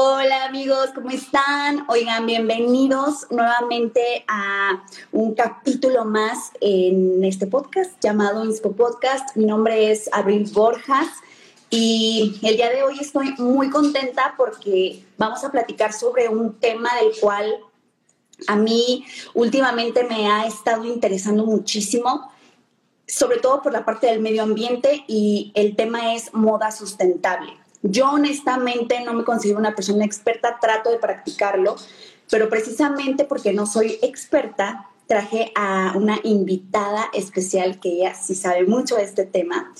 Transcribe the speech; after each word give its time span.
Hola 0.00 0.44
amigos, 0.44 0.90
¿cómo 0.94 1.10
están? 1.10 1.84
Oigan, 1.88 2.24
bienvenidos 2.24 3.26
nuevamente 3.30 4.24
a 4.28 4.84
un 5.10 5.34
capítulo 5.34 6.04
más 6.04 6.52
en 6.60 7.24
este 7.24 7.48
podcast 7.48 8.00
llamado 8.00 8.44
Inspo 8.44 8.76
Podcast. 8.76 9.34
Mi 9.34 9.44
nombre 9.44 9.90
es 9.90 10.08
Abril 10.12 10.48
Borjas 10.52 11.08
y 11.68 12.38
el 12.44 12.56
día 12.56 12.70
de 12.70 12.84
hoy 12.84 13.00
estoy 13.00 13.34
muy 13.38 13.70
contenta 13.70 14.34
porque 14.36 15.04
vamos 15.16 15.42
a 15.42 15.50
platicar 15.50 15.92
sobre 15.92 16.28
un 16.28 16.54
tema 16.60 16.90
del 17.02 17.18
cual 17.20 17.56
a 18.46 18.54
mí 18.54 19.04
últimamente 19.34 20.04
me 20.04 20.30
ha 20.30 20.46
estado 20.46 20.84
interesando 20.84 21.44
muchísimo, 21.44 22.30
sobre 23.04 23.38
todo 23.38 23.62
por 23.62 23.72
la 23.72 23.84
parte 23.84 24.06
del 24.06 24.20
medio 24.20 24.44
ambiente 24.44 25.02
y 25.08 25.50
el 25.56 25.74
tema 25.74 26.14
es 26.14 26.32
moda 26.32 26.70
sustentable. 26.70 27.57
Yo 27.82 28.10
honestamente 28.10 29.00
no 29.04 29.12
me 29.14 29.24
considero 29.24 29.58
una 29.58 29.74
persona 29.74 30.04
experta, 30.04 30.58
trato 30.60 30.90
de 30.90 30.98
practicarlo, 30.98 31.76
pero 32.30 32.48
precisamente 32.48 33.24
porque 33.24 33.52
no 33.52 33.66
soy 33.66 33.98
experta, 34.02 34.88
traje 35.06 35.52
a 35.54 35.94
una 35.96 36.18
invitada 36.22 37.08
especial 37.14 37.80
que 37.80 37.88
ella 37.90 38.14
sí 38.14 38.34
sabe 38.34 38.64
mucho 38.64 38.96
de 38.96 39.04
este 39.04 39.24
tema. 39.24 39.72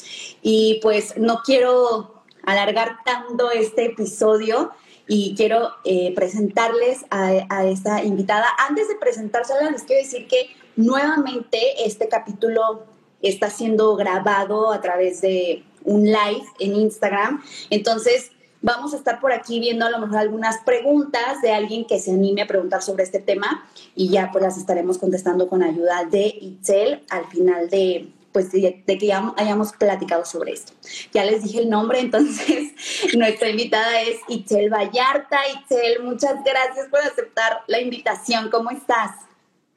Y 0.43 0.81
pues 0.83 1.17
no 1.17 1.41
quiero 1.45 2.23
alargar 2.45 2.99
tanto 3.05 3.51
este 3.51 3.87
episodio 3.87 4.71
y 5.07 5.35
quiero 5.37 5.71
eh, 5.85 6.15
presentarles 6.15 7.05
a, 7.11 7.47
a, 7.51 7.67
esta 7.67 8.03
invitada. 8.03 8.47
Antes 8.69 8.89
de 8.89 8.95
presentársela, 8.95 9.71
les 9.71 9.83
quiero 9.83 10.03
decir 10.03 10.27
que 10.29 10.51
nuevamente 10.77 11.85
este 11.85 12.09
capítulo 12.09 12.85
está 13.21 13.51
siendo 13.51 13.97
grabado 13.97 14.73
a 14.73 14.81
través 14.81 15.21
de 15.21 15.65
un 15.85 16.05
live 16.05 16.45
en 16.59 16.77
Instagram. 16.77 17.43
Entonces, 17.71 18.31
vamos 18.63 18.95
a 18.95 18.97
estar 18.97 19.21
por 19.21 19.33
aquí 19.33 19.61
viendo 19.61 19.87
a 19.87 19.91
lo 19.91 19.99
mejor 19.99 20.19
algunas 20.19 20.59
preguntas 20.59 21.41
de 21.43 21.53
alguien 21.53 21.87
que 21.87 21.99
se 21.99 22.13
anime 22.13 22.43
a 22.43 22.47
preguntar 22.47 22.83
sobre 22.83 23.05
este 23.05 23.21
tema 23.21 23.67
y 23.95 24.09
ya 24.11 24.31
pues 24.33 24.43
las 24.43 24.59
estaremos 24.59 24.99
contestando 24.99 25.49
con 25.49 25.63
ayuda 25.63 26.05
de 26.11 26.27
Itzel 26.27 27.05
al 27.11 27.27
final 27.27 27.71
de 27.71 28.13
pues 28.33 28.53
de, 28.53 28.85
que 28.87 29.07
ya 29.07 29.33
hayamos 29.37 29.73
platicado 29.73 30.25
sobre 30.25 30.53
esto. 30.53 30.73
Ya 31.13 31.25
les 31.25 31.43
dije 31.43 31.61
el 31.61 31.71
nombre, 31.71 31.99
entonces 31.99 32.73
nuestra 33.17 33.49
invitada 33.49 34.01
es 34.03 34.19
Itzel 34.29 34.71
Vallarta. 34.73 35.39
Itzel, 35.55 36.03
muchas 36.03 36.45
gracias 36.45 36.89
por 36.89 37.01
aceptar 37.01 37.63
la 37.67 37.81
invitación. 37.81 38.51
¿Cómo 38.51 38.71
estás? 38.71 39.13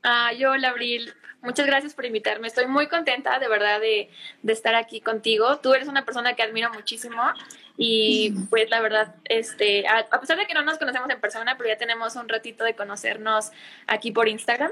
Ah, 0.04 0.32
yo, 0.38 0.52
Abril. 0.52 1.14
Muchas 1.42 1.66
gracias 1.66 1.96
por 1.96 2.06
invitarme. 2.06 2.48
Estoy 2.48 2.68
muy 2.68 2.88
contenta 2.88 3.40
de 3.40 3.48
verdad 3.48 3.80
de, 3.80 4.10
estar 4.48 4.76
aquí 4.76 5.02
contigo. 5.02 5.58
Tú 5.58 5.74
eres 5.74 5.88
una 5.88 6.06
persona 6.06 6.36
que 6.36 6.44
admiro 6.44 6.72
muchísimo 6.72 7.24
y 7.78 8.32
pues 8.50 8.70
la 8.70 8.80
verdad, 8.80 9.16
este, 9.26 9.88
a, 9.88 10.20
pesar 10.20 10.38
de 10.38 10.46
que 10.46 10.54
no 10.54 10.62
nos 10.62 10.78
conocemos 10.78 11.10
en 11.10 11.20
persona, 11.20 11.58
pero 11.58 11.70
ya 11.70 11.78
tenemos 11.78 12.16
un 12.16 12.30
ratito 12.30 12.64
de 12.64 12.76
conocernos 12.76 13.52
aquí 13.88 14.12
por 14.12 14.28
Instagram, 14.28 14.72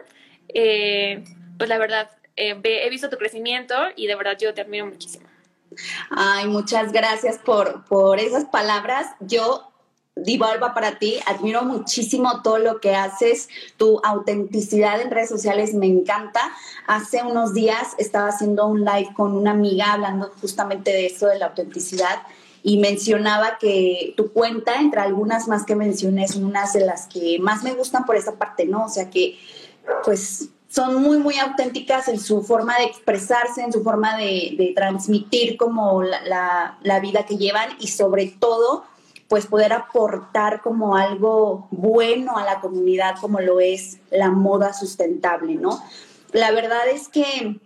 eh, 0.49 1.23
pues 1.57 1.69
la 1.69 1.79
verdad, 1.79 2.11
eh, 2.35 2.59
he 2.63 2.89
visto 2.89 3.09
tu 3.09 3.17
crecimiento 3.17 3.75
y 3.95 4.05
de 4.05 4.15
verdad 4.15 4.37
yo 4.39 4.53
te 4.53 4.61
admiro 4.61 4.85
muchísimo. 4.85 5.27
Ay, 6.11 6.47
muchas 6.47 6.91
gracias 6.91 7.39
por, 7.39 7.85
por 7.85 8.19
esas 8.19 8.45
palabras. 8.45 9.07
Yo 9.19 9.68
Divalva 10.15 10.73
para 10.73 10.99
ti. 10.99 11.19
Admiro 11.25 11.63
muchísimo 11.63 12.41
todo 12.41 12.57
lo 12.57 12.79
que 12.79 12.95
haces. 12.95 13.49
Tu 13.77 13.99
autenticidad 14.03 15.01
en 15.01 15.11
redes 15.11 15.29
sociales 15.29 15.73
me 15.73 15.87
encanta. 15.87 16.41
Hace 16.87 17.23
unos 17.23 17.53
días 17.53 17.95
estaba 17.97 18.29
haciendo 18.29 18.67
un 18.67 18.83
live 18.83 19.09
con 19.15 19.35
una 19.35 19.51
amiga 19.51 19.93
hablando 19.93 20.31
justamente 20.41 20.91
de 20.91 21.07
eso, 21.07 21.27
de 21.27 21.39
la 21.39 21.47
autenticidad. 21.47 22.23
Y 22.61 22.77
mencionaba 22.79 23.57
que 23.57 24.13
tu 24.17 24.33
cuenta, 24.33 24.81
entre 24.81 24.99
algunas 24.99 25.47
más 25.47 25.65
que 25.65 25.75
mencioné, 25.75 26.27
son 26.27 26.43
unas 26.43 26.73
de 26.73 26.85
las 26.85 27.07
que 27.07 27.37
más 27.39 27.63
me 27.63 27.73
gustan 27.73 28.05
por 28.05 28.17
esa 28.17 28.35
parte, 28.35 28.65
¿no? 28.65 28.85
O 28.85 28.89
sea 28.89 29.09
que, 29.09 29.39
pues, 30.03 30.49
son 30.69 31.01
muy, 31.01 31.17
muy 31.17 31.37
auténticas 31.37 32.09
en 32.09 32.19
su 32.19 32.43
forma 32.43 32.77
de 32.77 32.85
expresarse, 32.85 33.61
en 33.61 33.71
su 33.73 33.81
forma 33.83 34.17
de, 34.17 34.73
transmitir 34.75 35.57
como 35.57 36.03
la, 36.03 36.77
la 36.81 36.99
vida 36.99 37.25
que 37.25 37.37
llevan 37.37 37.69
y 37.79 37.87
sobre 37.87 38.27
todo 38.27 38.83
pues 39.29 39.45
poder 39.45 39.71
aportar 39.71 40.61
como 40.61 40.97
algo 40.97 41.67
bueno 41.71 42.37
a 42.37 42.43
la 42.43 42.59
comunidad 42.59 43.15
como 43.21 43.39
lo 43.39 43.59
es 43.59 43.99
la 44.09 44.31
moda 44.31 44.73
sustentable, 44.73 45.55
¿no? 45.55 45.81
La 46.33 46.51
verdad 46.51 46.89
es 46.91 47.07
que 47.07 47.59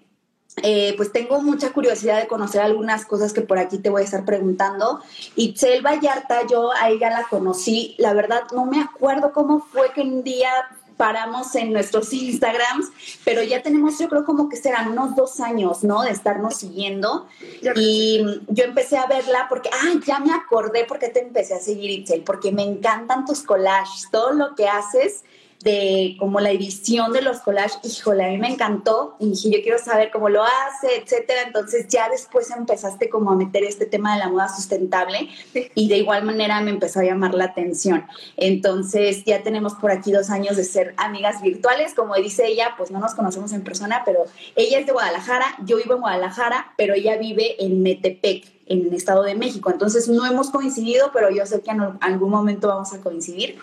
eh, 0.62 0.94
pues 0.98 1.12
tengo 1.12 1.42
mucha 1.42 1.72
curiosidad 1.72 2.20
de 2.20 2.28
conocer 2.28 2.62
algunas 2.62 3.06
cosas 3.06 3.34
que 3.34 3.42
por 3.42 3.58
aquí 3.58 3.80
te 3.80 3.90
voy 3.90 4.02
a 4.02 4.06
estar 4.06 4.24
preguntando. 4.26 5.00
Itzel 5.36 5.82
Vallarta, 5.82 6.46
yo 6.46 6.72
a 6.74 6.90
ella 6.90 7.10
la 7.10 7.24
conocí, 7.24 7.96
la 7.98 8.14
verdad 8.14 8.44
no 8.54 8.66
me 8.66 8.82
acuerdo 8.82 9.32
cómo 9.32 9.62
fue 9.62 9.92
que 9.94 10.02
un 10.02 10.22
día 10.22 10.52
paramos 10.98 11.56
en 11.56 11.74
nuestros 11.74 12.14
Instagrams, 12.14 12.88
pero 13.24 13.44
ya 13.44 13.62
tenemos, 13.62 14.00
yo 14.00 14.10
creo 14.10 14.26
como 14.26 14.50
que 14.50 14.58
serán 14.58 14.92
unos 14.92 15.16
dos 15.16 15.40
años, 15.40 15.84
¿no? 15.84 16.04
De 16.04 16.12
estarnos 16.12 16.58
siguiendo. 16.58 17.28
Y 17.76 18.24
yo 18.48 18.64
empecé 18.66 18.98
a 18.98 19.08
verla 19.08 19.48
porque, 19.50 19.70
ah, 19.72 20.00
ya 20.06 20.20
me 20.20 20.34
acordé 20.34 20.86
porque 20.88 21.10
te 21.10 21.22
empecé 21.22 21.56
a 21.56 21.60
seguir, 21.60 21.90
Itzel, 21.92 22.24
porque 22.24 22.52
me 22.52 22.64
encantan 22.64 23.26
tus 23.26 23.44
collages, 23.44 24.08
todo 24.12 24.34
lo 24.34 24.56
que 24.56 24.68
haces 24.68 25.24
de 25.64 26.18
como 26.20 26.42
la 26.42 26.52
edición 26.52 27.14
de 27.14 27.22
los 27.22 27.40
collages, 27.40 27.78
híjole, 27.84 28.26
a 28.26 28.30
mí 28.30 28.38
me 28.38 28.50
encantó 28.50 29.16
y 29.20 29.30
dije, 29.30 29.50
yo 29.50 29.64
quiero 29.64 29.78
saber 29.78 30.12
cómo 30.12 30.28
lo 30.28 30.44
hace, 30.44 30.98
etcétera. 31.02 31.44
Entonces 31.48 31.88
ya 31.88 32.10
después 32.10 32.52
empezaste 32.52 33.10
como 33.10 33.32
a 33.32 33.36
meter 33.36 33.64
este 33.64 33.86
tema 33.86 34.14
de 34.14 34.20
la 34.20 34.30
moda 34.30 34.50
sustentable 34.54 35.30
y 35.74 35.88
de 35.88 35.98
igual 35.98 36.24
manera 36.24 36.60
me 36.62 36.72
empezó 36.72 37.00
a 37.00 37.04
llamar 37.04 37.34
la 37.34 37.46
atención. 37.46 38.06
Entonces 38.36 39.24
ya 39.26 39.42
tenemos 39.42 39.74
por 39.76 39.92
aquí 39.92 40.12
dos 40.12 40.30
años 40.30 40.58
de 40.58 40.66
ser 40.66 40.94
amigas 40.98 41.42
virtuales, 41.42 41.94
como 41.94 42.16
dice 42.16 42.46
ella, 42.48 42.74
pues 42.78 42.92
no 42.92 43.00
nos 43.00 43.16
conocemos 43.16 43.54
en 43.54 43.64
persona, 43.64 44.04
pero 44.06 44.26
ella 44.56 44.80
es 44.80 44.86
de 44.86 44.92
Guadalajara, 44.92 45.46
yo 45.66 45.78
vivo 45.78 45.96
en 45.96 46.02
Guadalajara, 46.02 46.74
pero 46.78 46.94
ella 46.94 47.18
vive 47.18 47.64
en 47.64 47.82
Metepec, 47.82 48.52
en 48.66 48.88
el 48.88 48.94
Estado 48.94 49.24
de 49.24 49.36
México. 49.36 49.72
Entonces 49.72 50.10
no 50.10 50.26
hemos 50.26 50.50
coincidido, 50.50 51.12
pero 51.14 51.30
yo 51.30 51.46
sé 51.46 51.62
que 51.62 51.72
en 51.72 51.82
algún 52.02 52.32
momento 52.32 52.68
vamos 52.68 52.94
a 52.94 53.00
coincidir. 53.00 53.58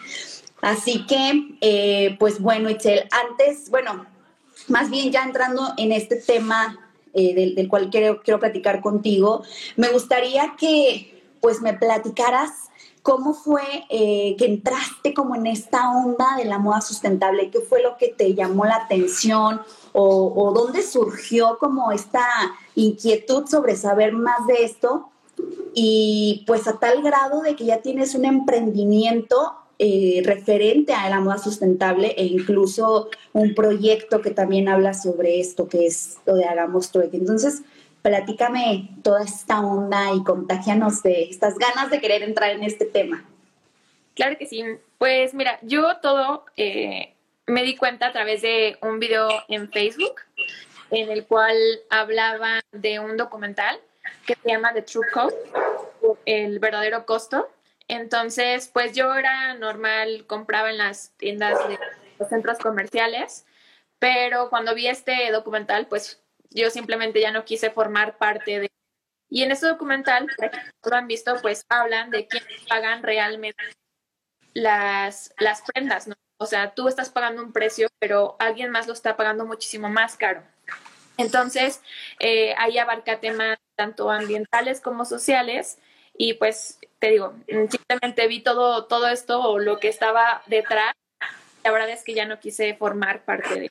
Así 0.60 1.06
que, 1.06 1.56
eh, 1.60 2.16
pues 2.18 2.40
bueno, 2.40 2.68
Itzel, 2.68 3.08
antes, 3.10 3.70
bueno, 3.70 4.06
más 4.68 4.90
bien 4.90 5.10
ya 5.10 5.22
entrando 5.22 5.72
en 5.76 5.92
este 5.92 6.16
tema 6.16 6.78
eh, 7.14 7.54
del, 7.54 7.68
cual 7.68 7.90
quiero, 7.90 8.22
quiero 8.22 8.38
platicar 8.38 8.80
contigo, 8.80 9.42
me 9.76 9.88
gustaría 9.88 10.54
que 10.58 11.24
pues 11.40 11.62
me 11.62 11.72
platicaras 11.72 12.50
cómo 13.02 13.32
fue 13.32 13.62
eh, 13.88 14.36
que 14.38 14.44
entraste 14.44 15.14
como 15.14 15.34
en 15.34 15.46
esta 15.46 15.90
onda 15.90 16.36
de 16.36 16.44
la 16.44 16.58
moda 16.58 16.82
sustentable, 16.82 17.50
qué 17.50 17.60
fue 17.60 17.82
lo 17.82 17.96
que 17.96 18.08
te 18.08 18.34
llamó 18.34 18.66
la 18.66 18.76
atención 18.76 19.62
o, 19.92 20.32
o 20.36 20.52
dónde 20.52 20.82
surgió 20.82 21.56
como 21.58 21.92
esta 21.92 22.22
inquietud 22.74 23.46
sobre 23.46 23.76
saber 23.76 24.12
más 24.12 24.46
de 24.46 24.64
esto. 24.64 25.06
Y 25.72 26.44
pues 26.46 26.68
a 26.68 26.78
tal 26.78 27.02
grado 27.02 27.40
de 27.40 27.56
que 27.56 27.64
ya 27.64 27.80
tienes 27.80 28.14
un 28.14 28.26
emprendimiento 28.26 29.54
eh, 29.82 30.20
referente 30.26 30.92
a 30.92 31.08
la 31.08 31.20
moda 31.20 31.38
sustentable 31.38 32.14
e 32.18 32.26
incluso 32.26 33.08
un 33.32 33.54
proyecto 33.54 34.20
que 34.20 34.30
también 34.30 34.68
habla 34.68 34.92
sobre 34.92 35.40
esto, 35.40 35.68
que 35.68 35.86
es 35.86 36.18
lo 36.26 36.34
de 36.34 36.44
Hagamos 36.44 36.92
Trueque. 36.92 37.16
Entonces, 37.16 37.62
platícame 38.02 38.90
toda 39.02 39.24
esta 39.24 39.60
onda 39.60 40.12
y 40.14 40.22
contagianos 40.22 41.02
de 41.02 41.22
estas 41.22 41.56
ganas 41.56 41.90
de 41.90 41.98
querer 41.98 42.22
entrar 42.22 42.50
en 42.50 42.62
este 42.62 42.84
tema. 42.84 43.24
Claro 44.14 44.36
que 44.36 44.44
sí. 44.44 44.62
Pues 44.98 45.32
mira, 45.32 45.58
yo 45.62 45.96
todo 46.02 46.44
eh, 46.58 47.14
me 47.46 47.62
di 47.62 47.74
cuenta 47.74 48.08
a 48.08 48.12
través 48.12 48.42
de 48.42 48.76
un 48.82 48.98
video 48.98 49.30
en 49.48 49.72
Facebook 49.72 50.16
en 50.90 51.10
el 51.10 51.24
cual 51.24 51.56
hablaba 51.88 52.60
de 52.72 53.00
un 53.00 53.16
documental 53.16 53.80
que 54.26 54.34
se 54.34 54.50
llama 54.50 54.74
The 54.74 54.82
True 54.82 55.06
Cost, 55.10 55.36
el 56.26 56.58
verdadero 56.58 57.06
costo, 57.06 57.48
entonces, 57.90 58.68
pues 58.72 58.92
yo 58.92 59.14
era 59.14 59.54
normal, 59.54 60.24
compraba 60.26 60.70
en 60.70 60.78
las 60.78 61.10
tiendas 61.16 61.58
de 61.68 61.78
los 62.18 62.28
centros 62.28 62.58
comerciales, 62.58 63.46
pero 63.98 64.48
cuando 64.48 64.74
vi 64.74 64.86
este 64.86 65.30
documental, 65.32 65.86
pues 65.88 66.22
yo 66.50 66.70
simplemente 66.70 67.20
ya 67.20 67.32
no 67.32 67.44
quise 67.44 67.70
formar 67.70 68.16
parte 68.16 68.60
de... 68.60 68.70
Y 69.28 69.42
en 69.42 69.50
este 69.50 69.66
documental, 69.66 70.28
lo 70.84 70.96
han 70.96 71.06
visto, 71.06 71.36
pues 71.42 71.64
hablan 71.68 72.10
de 72.10 72.26
quién 72.26 72.44
pagan 72.68 73.02
realmente 73.02 73.62
las, 74.54 75.34
las 75.38 75.62
prendas, 75.62 76.06
¿no? 76.06 76.14
O 76.38 76.46
sea, 76.46 76.74
tú 76.74 76.88
estás 76.88 77.10
pagando 77.10 77.42
un 77.42 77.52
precio, 77.52 77.88
pero 77.98 78.36
alguien 78.38 78.70
más 78.70 78.86
lo 78.86 78.92
está 78.92 79.16
pagando 79.16 79.44
muchísimo 79.46 79.88
más 79.88 80.16
caro. 80.16 80.42
Entonces, 81.16 81.82
eh, 82.18 82.54
ahí 82.56 82.78
abarca 82.78 83.20
temas 83.20 83.58
tanto 83.76 84.10
ambientales 84.10 84.80
como 84.80 85.04
sociales 85.04 85.78
y 86.20 86.34
pues 86.34 86.78
te 86.98 87.08
digo, 87.08 87.32
simplemente 87.70 88.28
vi 88.28 88.42
todo, 88.42 88.84
todo 88.84 89.08
esto 89.08 89.40
o 89.40 89.58
lo 89.58 89.78
que 89.78 89.88
estaba 89.88 90.42
detrás. 90.44 90.92
La 91.64 91.72
verdad 91.72 91.88
es 91.88 92.04
que 92.04 92.12
ya 92.12 92.26
no 92.26 92.38
quise 92.38 92.74
formar 92.74 93.24
parte 93.24 93.58
de. 93.58 93.70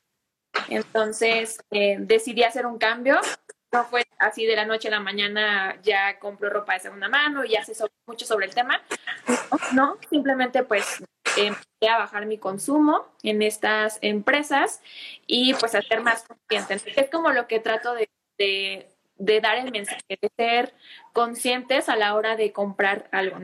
Entonces 0.67 1.59
eh, 1.69 1.97
decidí 1.99 2.41
hacer 2.41 2.65
un 2.65 2.79
cambio. 2.79 3.19
No 3.71 3.85
fue 3.85 4.03
así 4.17 4.47
de 4.47 4.55
la 4.55 4.65
noche 4.65 4.87
a 4.87 4.91
la 4.91 4.99
mañana 4.99 5.79
ya 5.83 6.17
compro 6.17 6.49
ropa 6.49 6.73
de 6.73 6.79
segunda 6.79 7.07
mano 7.07 7.45
y 7.45 7.49
ya 7.49 7.63
sé 7.63 7.73
mucho 8.07 8.25
sobre 8.25 8.47
el 8.47 8.55
tema. 8.55 8.81
No, 9.73 9.99
simplemente 10.09 10.63
pues 10.63 11.03
empecé 11.37 11.87
a 11.87 11.99
bajar 11.99 12.25
mi 12.25 12.39
consumo 12.39 13.05
en 13.21 13.43
estas 13.43 13.99
empresas 14.01 14.81
y 15.27 15.53
pues 15.53 15.75
a 15.75 15.83
ser 15.83 16.01
más 16.01 16.23
consciente. 16.23 16.81
es 16.99 17.11
como 17.11 17.31
lo 17.31 17.45
que 17.45 17.59
trato 17.59 17.93
de, 17.93 18.09
de, 18.39 18.89
dar 19.19 19.57
el 19.57 19.71
mensaje, 19.71 20.17
de 20.21 20.31
ser 20.35 20.73
conscientes 21.13 21.89
a 21.89 21.95
la 21.95 22.15
hora 22.15 22.35
de 22.35 22.51
comprar 22.51 23.07
algo. 23.11 23.37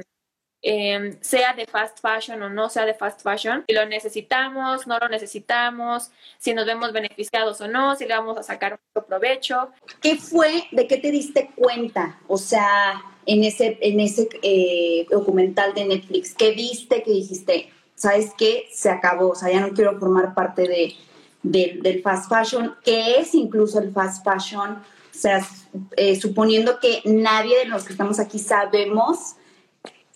Em, 0.68 1.16
sea 1.22 1.54
de 1.54 1.68
fast 1.68 2.00
fashion 2.02 2.42
o 2.42 2.50
no 2.50 2.70
sea 2.72 2.86
de 2.86 2.96
fast 2.96 3.22
fashion, 3.22 3.64
si 3.68 3.76
lo 3.76 3.86
necesitamos, 3.86 4.88
no 4.88 4.98
lo 4.98 5.08
necesitamos, 5.10 6.10
si 6.40 6.56
nos 6.56 6.66
vemos 6.66 6.92
beneficiados 6.92 7.62
o 7.62 7.68
no, 7.68 7.96
si 7.96 8.06
le 8.06 8.16
vamos 8.16 8.36
a 8.40 8.42
sacar 8.42 8.72
mucho 8.72 9.06
provecho. 9.06 9.70
¿Qué 10.02 10.16
fue, 10.16 10.64
de 10.72 10.88
qué 10.88 10.98
te 10.98 11.12
diste 11.12 11.52
cuenta? 11.56 12.20
O 12.28 12.40
sea, 12.40 13.00
en 13.28 13.44
ese, 13.44 13.78
en 13.80 14.00
ese 14.00 14.28
eh, 14.42 15.06
documental 15.12 15.76
de 15.76 15.86
Netflix, 15.86 16.34
¿qué 16.34 16.52
viste 16.54 17.04
que 17.04 17.12
dijiste? 17.12 17.70
¿Sabes 17.94 18.32
qué? 18.36 18.66
Se 18.72 18.90
acabó, 18.90 19.30
o 19.30 19.36
sea, 19.36 19.52
ya 19.52 19.60
no 19.60 19.70
quiero 19.70 20.00
formar 20.00 20.34
parte 20.34 20.64
de, 20.64 20.96
del 21.44 22.02
fast 22.02 22.28
fashion. 22.28 22.76
¿Qué 22.84 23.20
es 23.20 23.36
incluso 23.36 23.78
el 23.78 23.92
fast 23.92 24.26
fashion? 24.26 24.84
O 25.16 25.18
sea, 25.18 25.48
eh, 25.96 26.20
suponiendo 26.20 26.80
que 26.80 27.02
nadie 27.06 27.60
de 27.60 27.66
los 27.66 27.86
que 27.86 27.94
estamos 27.94 28.20
aquí 28.20 28.38
sabemos 28.38 29.36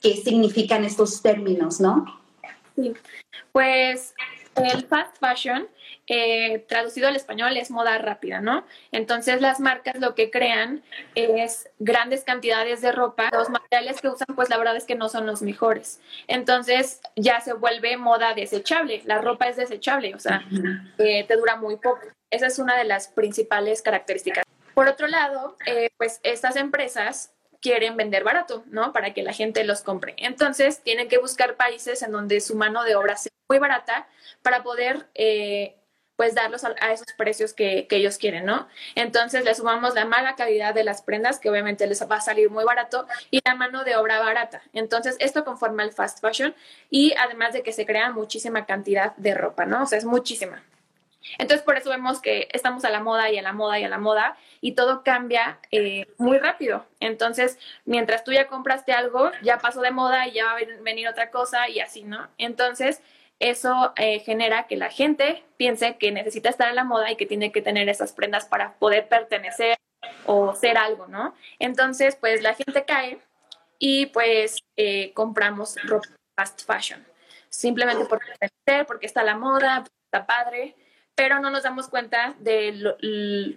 qué 0.01 0.15
significan 0.15 0.83
estos 0.83 1.21
términos, 1.21 1.79
¿no? 1.79 2.05
Sí, 2.75 2.93
pues 3.51 4.13
el 4.55 4.85
fast 4.85 5.17
fashion, 5.19 5.67
eh, 6.07 6.65
traducido 6.67 7.07
al 7.07 7.15
español, 7.15 7.55
es 7.55 7.71
moda 7.71 7.97
rápida, 7.97 8.41
¿no? 8.41 8.65
Entonces 8.91 9.41
las 9.41 9.59
marcas 9.59 9.99
lo 9.99 10.15
que 10.15 10.31
crean 10.31 10.83
es 11.15 11.69
grandes 11.79 12.23
cantidades 12.23 12.81
de 12.81 12.91
ropa. 12.91 13.29
Los 13.31 13.49
materiales 13.49 14.01
que 14.01 14.09
usan, 14.09 14.27
pues 14.35 14.49
la 14.49 14.57
verdad 14.57 14.75
es 14.75 14.85
que 14.85 14.95
no 14.95 15.07
son 15.07 15.25
los 15.25 15.41
mejores. 15.41 15.99
Entonces 16.27 17.01
ya 17.15 17.41
se 17.41 17.53
vuelve 17.53 17.95
moda 17.97 18.33
desechable. 18.33 19.01
La 19.05 19.19
ropa 19.19 19.47
es 19.47 19.55
desechable, 19.55 20.15
o 20.15 20.19
sea, 20.19 20.45
eh, 20.97 21.25
te 21.25 21.35
dura 21.37 21.55
muy 21.55 21.77
poco. 21.77 22.01
Esa 22.31 22.47
es 22.47 22.59
una 22.59 22.77
de 22.77 22.83
las 22.83 23.07
principales 23.07 23.81
características. 23.81 24.43
Por 24.73 24.87
otro 24.87 25.07
lado, 25.07 25.57
eh, 25.65 25.89
pues 25.97 26.19
estas 26.23 26.55
empresas 26.55 27.31
quieren 27.61 27.97
vender 27.97 28.23
barato, 28.23 28.63
¿no? 28.67 28.93
Para 28.93 29.13
que 29.13 29.23
la 29.23 29.33
gente 29.33 29.63
los 29.63 29.81
compre. 29.81 30.15
Entonces, 30.17 30.81
tienen 30.81 31.07
que 31.07 31.17
buscar 31.17 31.55
países 31.55 32.01
en 32.01 32.11
donde 32.11 32.39
su 32.41 32.55
mano 32.55 32.83
de 32.83 32.95
obra 32.95 33.17
sea 33.17 33.31
muy 33.49 33.59
barata 33.59 34.07
para 34.41 34.63
poder, 34.63 35.07
eh, 35.15 35.75
pues, 36.15 36.35
darlos 36.35 36.63
a, 36.63 36.71
esos 36.91 37.07
precios 37.17 37.53
que, 37.53 37.87
ellos 37.89 38.17
quieren, 38.17 38.45
¿no? 38.45 38.67
Entonces, 38.95 39.43
le 39.43 39.55
sumamos 39.55 39.93
la 39.93 40.05
mala 40.05 40.35
calidad 40.35 40.73
de 40.73 40.83
las 40.83 41.01
prendas, 41.01 41.39
que 41.39 41.49
obviamente 41.49 41.87
les 41.87 42.01
va 42.09 42.17
a 42.17 42.21
salir 42.21 42.49
muy 42.49 42.63
barato, 42.63 43.07
y 43.31 43.41
la 43.45 43.55
mano 43.55 43.83
de 43.83 43.95
obra 43.95 44.19
barata. 44.19 44.61
Entonces, 44.73 45.15
esto 45.19 45.43
conforma 45.43 45.83
el 45.83 45.91
fast 45.91 46.21
fashion 46.21 46.55
y 46.89 47.13
además 47.17 47.53
de 47.53 47.63
que 47.63 47.73
se 47.73 47.85
crea 47.85 48.11
muchísima 48.11 48.65
cantidad 48.65 49.15
de 49.17 49.33
ropa, 49.33 49.65
¿no? 49.65 49.83
O 49.83 49.85
sea, 49.85 49.97
es 49.97 50.05
muchísima. 50.05 50.63
Entonces, 51.37 51.63
por 51.63 51.77
eso 51.77 51.89
vemos 51.89 52.21
que 52.21 52.47
estamos 52.51 52.85
a 52.85 52.89
la 52.89 53.01
moda 53.01 53.29
y 53.29 53.37
a 53.37 53.41
la 53.41 53.53
moda 53.53 53.79
y 53.79 53.83
a 53.83 53.89
la 53.89 53.97
moda 53.97 54.37
y 54.61 54.73
todo 54.73 55.03
cambia 55.03 55.59
eh, 55.71 56.07
muy 56.17 56.37
rápido. 56.37 56.85
Entonces, 56.99 57.59
mientras 57.85 58.23
tú 58.23 58.31
ya 58.31 58.47
compraste 58.47 58.93
algo, 58.93 59.31
ya 59.41 59.57
pasó 59.57 59.81
de 59.81 59.91
moda 59.91 60.27
y 60.27 60.33
ya 60.33 60.45
va 60.45 60.51
a 60.51 60.81
venir 60.81 61.07
otra 61.07 61.29
cosa 61.29 61.69
y 61.69 61.79
así, 61.79 62.03
¿no? 62.03 62.29
Entonces, 62.37 63.01
eso 63.39 63.93
eh, 63.95 64.19
genera 64.19 64.67
que 64.67 64.75
la 64.75 64.89
gente 64.89 65.43
piense 65.57 65.97
que 65.97 66.11
necesita 66.11 66.49
estar 66.49 66.67
a 66.67 66.73
la 66.73 66.83
moda 66.83 67.11
y 67.11 67.15
que 67.15 67.25
tiene 67.25 67.51
que 67.51 67.61
tener 67.61 67.87
esas 67.87 68.11
prendas 68.11 68.45
para 68.45 68.73
poder 68.73 69.07
pertenecer 69.07 69.77
o 70.25 70.55
ser 70.55 70.77
algo, 70.77 71.07
¿no? 71.07 71.35
Entonces, 71.59 72.15
pues 72.15 72.41
la 72.41 72.53
gente 72.53 72.85
cae 72.85 73.19
y 73.77 74.07
pues 74.07 74.63
eh, 74.75 75.13
compramos 75.13 75.75
ropa 75.83 76.09
fast 76.37 76.65
fashion. 76.65 77.05
Simplemente 77.49 78.05
por 78.05 78.19
pertenecer, 78.19 78.85
porque 78.85 79.05
está 79.05 79.21
a 79.21 79.25
la 79.25 79.35
moda, 79.35 79.83
está 80.05 80.25
padre 80.25 80.75
pero 81.19 81.41
no 81.41 81.49
nos 81.49 81.63
damos 81.63 81.89
cuenta 81.89 82.33
de 82.39 82.71
lo, 82.71 82.95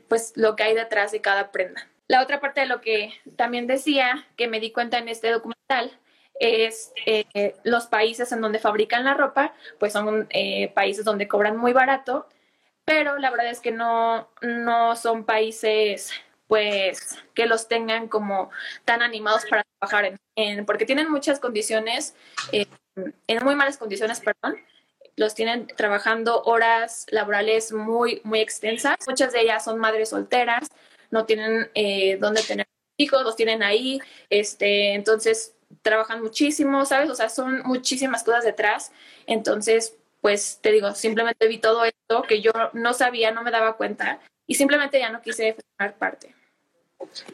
pues, 0.09 0.33
lo 0.35 0.57
que 0.57 0.65
hay 0.65 0.75
detrás 0.75 1.13
de 1.13 1.21
cada 1.21 1.53
prenda. 1.53 1.89
La 2.09 2.21
otra 2.21 2.41
parte 2.41 2.63
de 2.63 2.67
lo 2.67 2.81
que 2.81 3.13
también 3.37 3.69
decía, 3.69 4.27
que 4.37 4.49
me 4.49 4.59
di 4.59 4.73
cuenta 4.73 4.99
en 4.99 5.07
este 5.07 5.31
documental, 5.31 5.97
es 6.41 6.93
eh, 7.07 7.55
los 7.63 7.87
países 7.87 8.33
en 8.33 8.41
donde 8.41 8.59
fabrican 8.59 9.05
la 9.05 9.15
ropa, 9.15 9.55
pues 9.79 9.93
son 9.93 10.27
eh, 10.31 10.73
países 10.75 11.05
donde 11.05 11.29
cobran 11.29 11.57
muy 11.57 11.73
barato, 11.73 12.27
pero 12.85 13.17
la 13.19 13.31
verdad 13.31 13.51
es 13.51 13.61
que 13.61 13.71
no, 13.71 14.29
no 14.41 14.97
son 14.97 15.25
países 15.25 16.11
pues 16.49 17.17
que 17.33 17.47
los 17.47 17.69
tengan 17.69 18.09
como 18.09 18.51
tan 18.85 19.03
animados 19.03 19.45
para 19.49 19.63
trabajar 19.79 20.19
en, 20.35 20.67
porque 20.67 20.85
tienen 20.85 21.09
muchas 21.13 21.39
condiciones, 21.39 22.17
eh, 22.51 22.67
en 23.29 23.45
muy 23.45 23.55
malas 23.55 23.79
condiciones, 23.79 24.19
perdón, 24.19 24.59
los 25.17 25.35
tienen 25.35 25.67
trabajando 25.77 26.43
horas 26.43 27.07
laborales 27.11 27.73
muy, 27.73 28.21
muy 28.25 28.41
extensas. 28.41 28.97
Muchas 29.07 29.33
de 29.33 29.43
ellas 29.43 29.65
son 29.65 29.79
madres 29.79 30.11
solteras, 30.11 30.69
no 31.11 31.27
tienen 31.27 31.71
eh, 31.75 32.17
dónde 32.21 32.43
tener 32.43 32.67
hijos, 32.97 33.23
los 33.23 33.37
tienen 33.37 33.63
ahí, 33.63 34.01
este, 34.31 34.95
entonces 34.95 35.55
trabajan 35.83 36.23
muchísimo, 36.23 36.85
¿sabes? 36.85 37.11
O 37.11 37.15
sea, 37.15 37.29
son 37.29 37.63
muchísimas 37.65 38.23
cosas 38.23 38.45
detrás. 38.45 38.93
Entonces, 39.27 39.97
pues 40.21 40.59
te 40.61 40.71
digo, 40.71 40.95
simplemente 40.95 41.49
vi 41.49 41.59
todo 41.59 41.85
esto 41.85 42.23
que 42.23 42.41
yo 42.41 42.53
no 42.73 42.93
sabía, 42.93 43.33
no 43.33 43.43
me 43.43 43.51
daba 43.51 43.77
cuenta 43.77 44.21
y 44.47 44.55
simplemente 44.55 44.99
ya 44.99 45.11
no 45.11 45.23
quise 45.23 45.55
formar 45.55 45.99
parte. 45.99 46.35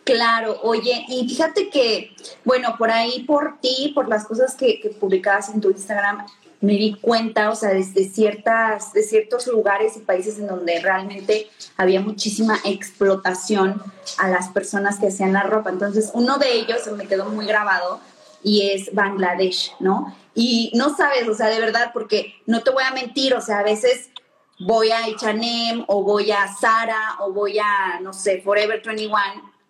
Claro, 0.05 0.61
oye, 0.63 1.05
y 1.09 1.29
fíjate 1.29 1.69
que, 1.69 2.15
bueno, 2.45 2.77
por 2.79 2.91
ahí, 2.91 3.25
por 3.25 3.61
ti, 3.61 3.93
por 3.95 4.09
las 4.09 4.27
cosas 4.27 4.55
que, 4.55 4.81
que 4.81 4.89
publicabas 4.91 5.51
en 5.51 5.61
tu 5.61 5.69
Instagram, 5.71 6.25
me 6.61 6.73
di 6.73 6.95
cuenta, 7.01 7.51
o 7.51 7.55
sea, 7.55 7.71
desde 7.71 8.09
ciertas, 8.09 8.93
de 8.93 9.03
ciertos 9.03 9.47
lugares 9.47 9.97
y 9.97 10.01
países 10.01 10.39
en 10.39 10.49
donde 10.49 10.81
realmente 10.81 11.49
había 11.77 12.01
muchísima 12.01 12.59
explotación 12.65 13.81
a 14.19 14.29
las 14.29 14.49
personas 14.49 14.99
que 14.99 15.09
hacían 15.09 15.33
la 15.33 15.45
ropa. 15.45 15.71
Entonces, 15.71 16.11
uno 16.15 16.39
de 16.39 16.53
ellos 16.53 16.87
me 16.97 17.07
quedó 17.07 17.27
muy 17.27 17.47
grabado 17.47 18.01
y 18.43 18.71
es 18.71 18.93
Bangladesh, 18.93 19.73
¿no? 19.79 20.17
Y 20.35 20.73
no 20.75 20.97
sabes, 20.97 21.29
o 21.29 21.35
sea, 21.35 21.49
de 21.49 21.61
verdad, 21.61 21.91
porque 21.93 22.35
no 22.47 22.63
te 22.63 22.71
voy 22.71 22.85
a 22.85 22.93
mentir, 22.93 23.35
o 23.35 23.41
sea, 23.41 23.61
a 23.61 23.65
veces 23.65 24.11
voy 24.59 24.91
a 24.91 25.05
H&M 25.05 25.85
o 25.87 26.03
voy 26.03 26.33
a 26.33 26.49
Zara 26.61 27.17
o 27.21 27.33
voy 27.33 27.59
a, 27.59 28.01
no 28.01 28.13
sé, 28.13 28.41
Forever 28.43 28.83
21 28.85 29.17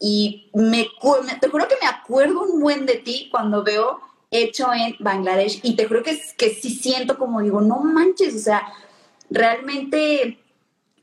y 0.01 0.49
me, 0.55 0.89
te 1.41 1.49
juro 1.49 1.67
que 1.67 1.77
me 1.81 1.89
acuerdo 1.89 2.43
un 2.43 2.61
buen 2.61 2.87
de 2.87 2.95
ti 2.95 3.29
cuando 3.31 3.65
veo 3.65 4.01
hecho 4.31 4.73
en 4.73 4.97
Bangladesh 4.99 5.61
y 5.63 5.77
te 5.77 5.87
juro 5.87 6.03
que, 6.03 6.21
que 6.37 6.55
sí 6.55 6.71
siento 6.71 7.19
como 7.19 7.41
digo, 7.41 7.61
no 7.61 7.81
manches, 7.81 8.35
o 8.35 8.39
sea, 8.39 8.63
realmente 9.31 10.39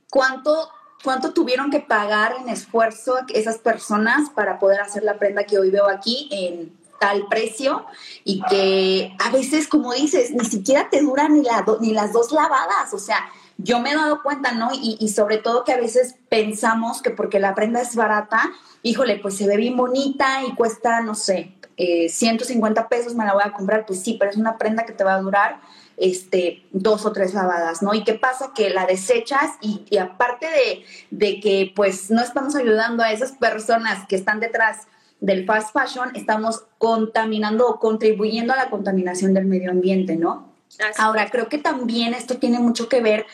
cuánto, 0.09 0.69
cuánto 1.03 1.33
tuvieron 1.33 1.71
que 1.71 1.79
pagar 1.79 2.35
en 2.39 2.49
esfuerzo 2.49 3.17
esas 3.33 3.57
personas 3.57 4.29
para 4.29 4.59
poder 4.59 4.81
hacer 4.81 5.03
la 5.03 5.17
prenda 5.17 5.45
que 5.45 5.57
hoy 5.57 5.71
veo 5.71 5.87
aquí 5.87 6.29
en 6.31 6.77
tal 6.99 7.27
precio 7.27 7.85
y 8.23 8.41
que 8.49 9.15
a 9.19 9.29
veces, 9.29 9.67
como 9.67 9.93
dices, 9.93 10.31
ni 10.31 10.45
siquiera 10.45 10.89
te 10.89 11.01
duran 11.01 11.33
ni, 11.33 11.41
la 11.41 11.65
ni 11.81 11.93
las 11.93 12.13
dos 12.13 12.31
lavadas, 12.31 12.93
o 12.93 12.99
sea, 12.99 13.29
yo 13.57 13.79
me 13.79 13.91
he 13.91 13.95
dado 13.95 14.21
cuenta, 14.21 14.51
¿no? 14.51 14.71
Y, 14.73 14.97
y, 14.99 15.09
sobre 15.09 15.37
todo 15.37 15.63
que 15.63 15.73
a 15.73 15.77
veces 15.77 16.15
pensamos 16.29 17.01
que 17.01 17.09
porque 17.09 17.39
la 17.39 17.55
prenda 17.55 17.81
es 17.81 17.95
barata, 17.95 18.51
híjole, 18.83 19.17
pues 19.17 19.37
se 19.37 19.47
ve 19.47 19.57
bien 19.57 19.77
bonita 19.77 20.43
y 20.43 20.53
cuesta, 20.55 21.01
no 21.01 21.15
sé, 21.15 21.55
150 21.77 22.81
eh, 22.81 22.85
pesos 22.89 23.15
me 23.15 23.25
la 23.25 23.33
voy 23.33 23.43
a 23.45 23.51
comprar, 23.51 23.85
pues 23.85 24.01
sí, 24.01 24.15
pero 24.19 24.31
es 24.31 24.37
una 24.37 24.57
prenda 24.57 24.85
que 24.85 24.93
te 24.93 25.03
va 25.03 25.15
a 25.15 25.21
durar 25.21 25.59
este, 25.97 26.65
dos 26.71 27.05
o 27.05 27.11
tres 27.11 27.33
lavadas, 27.33 27.81
¿no? 27.81 27.93
¿Y 27.93 28.03
qué 28.03 28.13
pasa? 28.13 28.51
Que 28.53 28.69
la 28.69 28.85
desechas 28.85 29.51
y, 29.61 29.97
aparte 29.97 30.47
de, 30.47 30.85
de, 31.11 31.39
que 31.39 31.71
pues 31.75 32.11
no 32.11 32.21
estamos 32.21 32.55
ayudando 32.55 33.03
a 33.03 33.11
esas 33.11 33.33
personas 33.33 34.05
que 34.07 34.15
están 34.15 34.39
detrás 34.39 34.87
del 35.21 35.45
fast 35.45 35.73
fashion, 35.73 36.11
estamos 36.15 36.65
contaminando 36.77 37.67
o 37.67 37.79
contribuyendo 37.79 38.53
a 38.53 38.57
la 38.57 38.69
contaminación 38.69 39.33
del 39.33 39.45
medio 39.45 39.71
ambiente, 39.71 40.15
¿no? 40.15 40.54
Ahora, 40.97 41.29
creo 41.29 41.47
que 41.49 41.57
también 41.57 42.13
esto 42.13 42.37
tiene 42.37 42.59
mucho 42.59 42.89
que 42.89 43.01
ver 43.01 43.25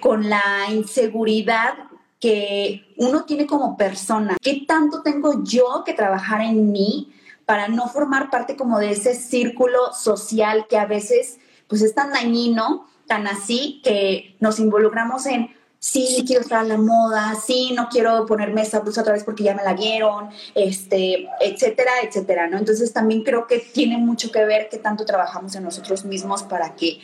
con 0.00 0.28
la 0.28 0.66
inseguridad 0.70 1.74
que 2.20 2.92
uno 2.96 3.24
tiene 3.24 3.46
como 3.46 3.76
persona. 3.76 4.36
¿Qué 4.40 4.64
tanto 4.66 5.02
tengo 5.02 5.42
yo 5.42 5.82
que 5.84 5.94
trabajar 5.94 6.42
en 6.42 6.70
mí 6.70 7.12
para 7.46 7.68
no 7.68 7.88
formar 7.88 8.30
parte 8.30 8.56
como 8.56 8.78
de 8.78 8.92
ese 8.92 9.14
círculo 9.14 9.92
social 9.92 10.66
que 10.68 10.78
a 10.78 10.86
veces 10.86 11.38
pues 11.66 11.82
es 11.82 11.94
tan 11.94 12.12
dañino, 12.12 12.86
tan 13.06 13.26
así, 13.26 13.80
que 13.82 14.36
nos 14.40 14.58
involucramos 14.58 15.26
en, 15.26 15.54
sí, 15.80 16.22
quiero 16.26 16.42
estar 16.42 16.60
a 16.60 16.64
la 16.64 16.76
moda, 16.76 17.34
sí, 17.34 17.72
no 17.74 17.88
quiero 17.88 18.26
ponerme 18.26 18.62
esa 18.62 18.80
blusa 18.80 19.00
otra 19.00 19.14
vez 19.14 19.24
porque 19.24 19.42
ya 19.42 19.54
me 19.54 19.64
la 19.64 19.74
vieron, 19.74 20.28
este, 20.54 21.26
etcétera, 21.40 21.90
etcétera, 22.02 22.46
¿no? 22.46 22.58
Entonces 22.58 22.92
también 22.92 23.24
creo 23.24 23.46
que 23.46 23.58
tiene 23.58 23.96
mucho 23.96 24.30
que 24.30 24.44
ver 24.44 24.68
que 24.68 24.76
tanto 24.76 25.04
trabajamos 25.06 25.54
en 25.56 25.64
nosotros 25.64 26.04
mismos 26.04 26.42
para 26.44 26.76
que 26.76 27.00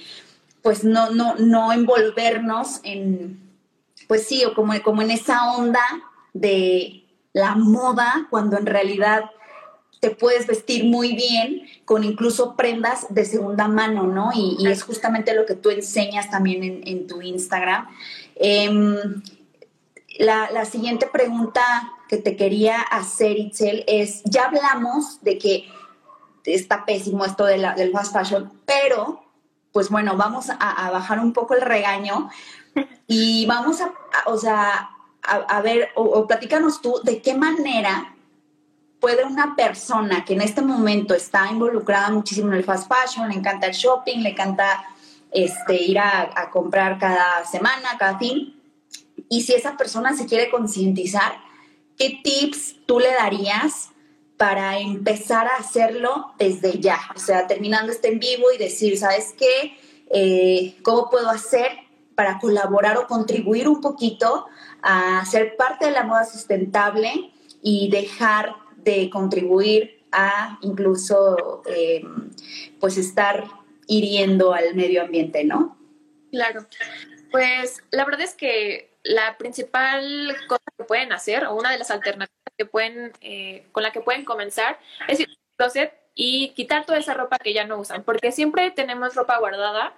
pues 0.63 0.85
no, 0.85 1.11
no, 1.11 1.37
no 1.37 1.73
envolvernos 1.73 2.81
en, 2.83 3.41
pues 4.09 4.27
sí, 4.27 4.45
o 4.45 4.55
como, 4.55 4.75
como 4.83 5.01
en 5.01 5.11
esa 5.11 5.53
onda 5.53 5.83
de 6.35 7.05
la 7.33 7.55
moda 7.55 8.27
cuando 8.31 8.59
en 8.59 8.67
realidad 8.67 9.25
te 10.01 10.11
puedes 10.11 10.47
vestir 10.47 10.85
muy 10.85 11.15
bien 11.15 11.63
con 11.85 12.05
incluso 12.05 12.57
prendas 12.57 13.07
de 13.11 13.25
segunda 13.25 13.69
mano, 13.69 14.05
¿no? 14.05 14.31
Y, 14.35 14.67
es 14.67 14.83
justamente 14.83 15.35
lo 15.35 15.47
que 15.47 15.55
tú 15.55 15.71
enseñas 15.71 16.31
también 16.31 16.83
en, 16.85 17.07
tu 17.07 17.23
Instagram. 17.23 17.89
Em, 18.35 19.23
la, 20.19 20.65
siguiente 20.65 21.07
pregunta 21.07 21.63
que 22.09 22.19
te 22.19 22.37
quería 22.37 22.81
hacer, 22.81 23.39
Itzel, 23.39 23.85
es, 23.87 24.23
ya 24.25 24.47
hablamos 24.47 25.23
de 25.23 25.39
que 25.39 25.69
está 26.45 26.85
pésimo 26.85 27.25
esto 27.25 27.45
de 27.45 27.59
la, 27.59 27.75
del 27.75 27.93
fast 27.93 28.13
fashion, 28.13 28.53
pero, 28.65 29.25
pues 29.73 29.89
bueno, 29.91 30.17
vamos 30.17 30.51
a, 30.51 30.91
bajar 30.91 31.21
un 31.21 31.33
poco 31.33 31.55
el 31.55 31.63
regaño 31.63 32.31
y 33.07 33.47
vamos 33.47 33.81
a, 33.81 33.93
o 34.27 34.37
sea, 34.37 34.91
a, 35.23 35.61
ver, 35.63 35.89
o, 35.97 36.05
o 36.05 36.27
platícanos 36.27 36.81
tú 36.81 37.01
de 37.03 37.21
qué 37.21 37.35
manera 37.35 38.16
puede 39.01 39.25
una 39.25 39.55
persona 39.57 40.25
que 40.25 40.35
en 40.35 40.43
este 40.43 40.63
momento 40.63 41.15
está 41.15 41.49
involucrada 41.51 42.11
muchísimo 42.11 42.49
en 42.49 42.55
el 42.55 42.65
fast 42.65 42.91
fashion, 42.91 43.29
le 43.29 43.35
encanta 43.35 43.67
el 43.67 43.75
shopping, 43.75 44.19
le 44.21 44.31
encanta 44.31 44.85
este, 45.31 45.75
ir 45.83 45.99
a, 45.99 46.51
comprar 46.51 46.99
cada 46.99 47.45
semana, 47.45 47.97
cada 47.99 48.19
fin, 48.19 48.61
y 49.29 49.43
si 49.43 49.55
esa 49.55 49.77
persona 49.77 50.17
se 50.17 50.27
quiere 50.27 50.51
concientizar, 50.51 51.39
¿qué 51.99 52.21
tips 52.23 52.77
tú 52.87 53.01
le 53.01 53.13
darías 53.13 53.91
para 54.37 54.79
empezar 54.79 55.47
a 55.47 55.57
hacerlo 55.57 56.33
desde 56.39 56.79
ya? 56.79 56.99
O 57.15 57.19
sea, 57.19 57.47
terminando 57.47 57.93
este 57.93 58.09
en 58.09 58.19
vivo 58.19 58.53
y 58.55 58.59
decir, 58.59 58.97
¿sabes 58.99 59.35
qué? 59.37 59.77
Eh, 60.11 60.77
¿Cómo 60.83 61.11
puedo 61.11 61.29
hacer 61.29 61.71
para 62.15 62.39
colaborar 62.39 62.97
o 62.97 63.07
contribuir 63.07 63.69
un 63.69 63.81
poquito 63.81 64.47
a 64.83 65.25
ser 65.27 65.57
parte 65.57 65.87
de 65.87 65.91
la 65.91 66.05
moda 66.05 66.25
sustentable 66.25 67.33
y 67.63 67.91
dejar 67.91 68.55
de 68.87 69.11
contribuir 69.11 70.07
a 70.13 70.59
incluso 70.63 71.63
eh, 71.67 72.03
pues 72.81 72.97
estar 72.97 73.45
hiriendo 73.89 74.55
al 74.55 74.75
medio 74.75 75.03
ambiente, 75.03 75.45
¿no? 75.45 75.77
Claro. 76.31 76.67
Pues 77.31 77.83
la 77.91 78.05
verdad 78.05 78.23
es 78.23 78.35
que 78.35 78.97
la 79.03 79.37
principal 79.39 80.35
cosa 80.49 80.65
que 80.79 80.85
pueden 80.85 81.13
hacer, 81.13 81.45
o 81.47 81.55
una 81.55 81.73
de 81.73 81.79
las 81.79 81.91
alternativas 81.91 82.55
que 82.57 82.65
pueden, 82.65 83.13
eh, 83.21 83.67
con 83.73 83.83
la 83.83 83.91
que 83.91 84.01
pueden 84.01 84.25
comenzar, 84.25 84.79
es 85.09 85.21
ir 85.21 85.29
al 85.29 85.37
closet 85.57 85.93
y 86.15 86.51
quitar 86.51 86.87
toda 86.87 86.99
esa 86.99 87.15
ropa 87.15 87.39
que 87.39 87.53
ya 87.53 87.65
no 87.67 87.79
usan, 87.79 88.05
porque 88.05 88.33
siempre 88.33 88.71
tenemos 88.71 89.15
ropa 89.15 89.39
guardada 89.39 89.95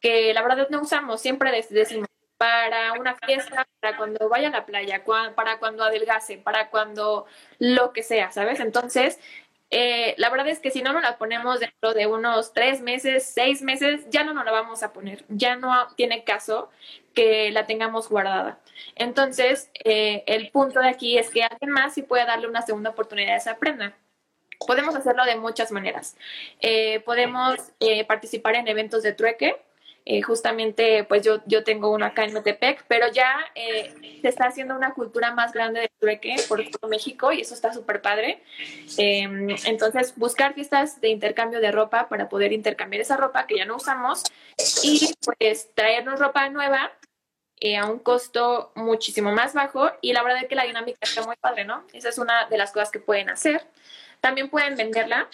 que 0.00 0.32
la 0.32 0.42
verdad 0.42 0.68
no 0.70 0.80
usamos, 0.80 1.20
siempre 1.20 1.52
decimos 1.70 2.08
para 2.40 2.94
una 2.94 3.16
fiesta, 3.16 3.68
para 3.80 3.98
cuando 3.98 4.30
vaya 4.30 4.48
a 4.48 4.50
la 4.50 4.64
playa, 4.64 5.04
para 5.34 5.58
cuando 5.58 5.84
adelgace, 5.84 6.38
para 6.38 6.70
cuando 6.70 7.26
lo 7.58 7.92
que 7.92 8.02
sea, 8.02 8.32
¿sabes? 8.32 8.60
Entonces, 8.60 9.20
eh, 9.68 10.14
la 10.16 10.30
verdad 10.30 10.48
es 10.48 10.58
que 10.58 10.70
si 10.70 10.80
no 10.80 10.94
nos 10.94 11.02
la 11.02 11.18
ponemos 11.18 11.60
dentro 11.60 11.92
de 11.92 12.06
unos 12.06 12.54
tres 12.54 12.80
meses, 12.80 13.26
seis 13.26 13.60
meses, 13.60 14.06
ya 14.08 14.24
no 14.24 14.32
nos 14.32 14.46
la 14.46 14.52
vamos 14.52 14.82
a 14.82 14.94
poner, 14.94 15.22
ya 15.28 15.56
no 15.56 15.88
tiene 15.96 16.24
caso 16.24 16.70
que 17.12 17.50
la 17.50 17.66
tengamos 17.66 18.08
guardada. 18.08 18.58
Entonces, 18.94 19.70
eh, 19.84 20.24
el 20.26 20.50
punto 20.50 20.80
de 20.80 20.88
aquí 20.88 21.18
es 21.18 21.28
que 21.28 21.42
alguien 21.42 21.70
más 21.70 21.92
sí 21.92 22.00
puede 22.00 22.24
darle 22.24 22.48
una 22.48 22.62
segunda 22.62 22.88
oportunidad 22.88 23.34
a 23.34 23.36
esa 23.36 23.58
prenda. 23.58 23.94
Podemos 24.66 24.96
hacerlo 24.96 25.26
de 25.26 25.36
muchas 25.36 25.72
maneras. 25.72 26.16
Eh, 26.62 27.00
podemos 27.00 27.58
participar 28.08 28.54
en 28.54 28.66
eventos 28.66 29.02
de 29.02 29.12
trueque, 29.12 29.60
eh, 30.04 30.22
justamente, 30.22 31.04
pues 31.04 31.22
yo, 31.22 31.40
yo 31.46 31.62
tengo 31.62 31.90
uno 31.90 32.06
acá 32.06 32.24
en 32.24 32.32
Metepec, 32.32 32.84
pero 32.88 33.10
ya 33.12 33.34
eh, 33.54 34.18
se 34.22 34.28
está 34.28 34.46
haciendo 34.46 34.74
una 34.74 34.94
cultura 34.94 35.32
más 35.34 35.52
grande 35.52 35.80
de 35.80 35.90
trueque 35.98 36.36
por 36.48 36.62
todo 36.68 36.88
México 36.88 37.32
y 37.32 37.42
eso 37.42 37.54
está 37.54 37.72
súper 37.72 38.00
padre. 38.00 38.42
Em, 38.96 39.50
entonces, 39.66 40.14
buscar 40.16 40.54
fiestas 40.54 41.00
de 41.00 41.08
intercambio 41.08 41.60
de 41.60 41.70
ropa 41.70 42.08
para 42.08 42.28
poder 42.28 42.52
intercambiar 42.52 43.02
esa 43.02 43.16
ropa 43.16 43.46
que 43.46 43.58
ya 43.58 43.66
no 43.66 43.76
usamos 43.76 44.24
y 44.82 45.12
pues 45.24 45.70
traernos 45.74 46.18
ropa 46.18 46.48
nueva 46.48 46.92
eh, 47.60 47.76
a 47.76 47.86
un 47.86 47.98
costo 47.98 48.72
muchísimo 48.74 49.32
más 49.32 49.52
bajo 49.52 49.90
y 50.00 50.14
la 50.14 50.22
verdad 50.22 50.42
es 50.42 50.48
que 50.48 50.54
la 50.54 50.64
dinámica 50.64 50.98
está 51.02 51.22
muy 51.26 51.36
padre, 51.36 51.64
¿no? 51.64 51.84
Esa 51.92 52.08
es 52.08 52.18
una 52.18 52.46
de 52.46 52.56
las 52.56 52.72
cosas 52.72 52.90
que 52.90 53.00
pueden 53.00 53.28
hacer. 53.28 53.66
También 54.20 54.48
pueden 54.48 54.76
venderla 54.76 55.28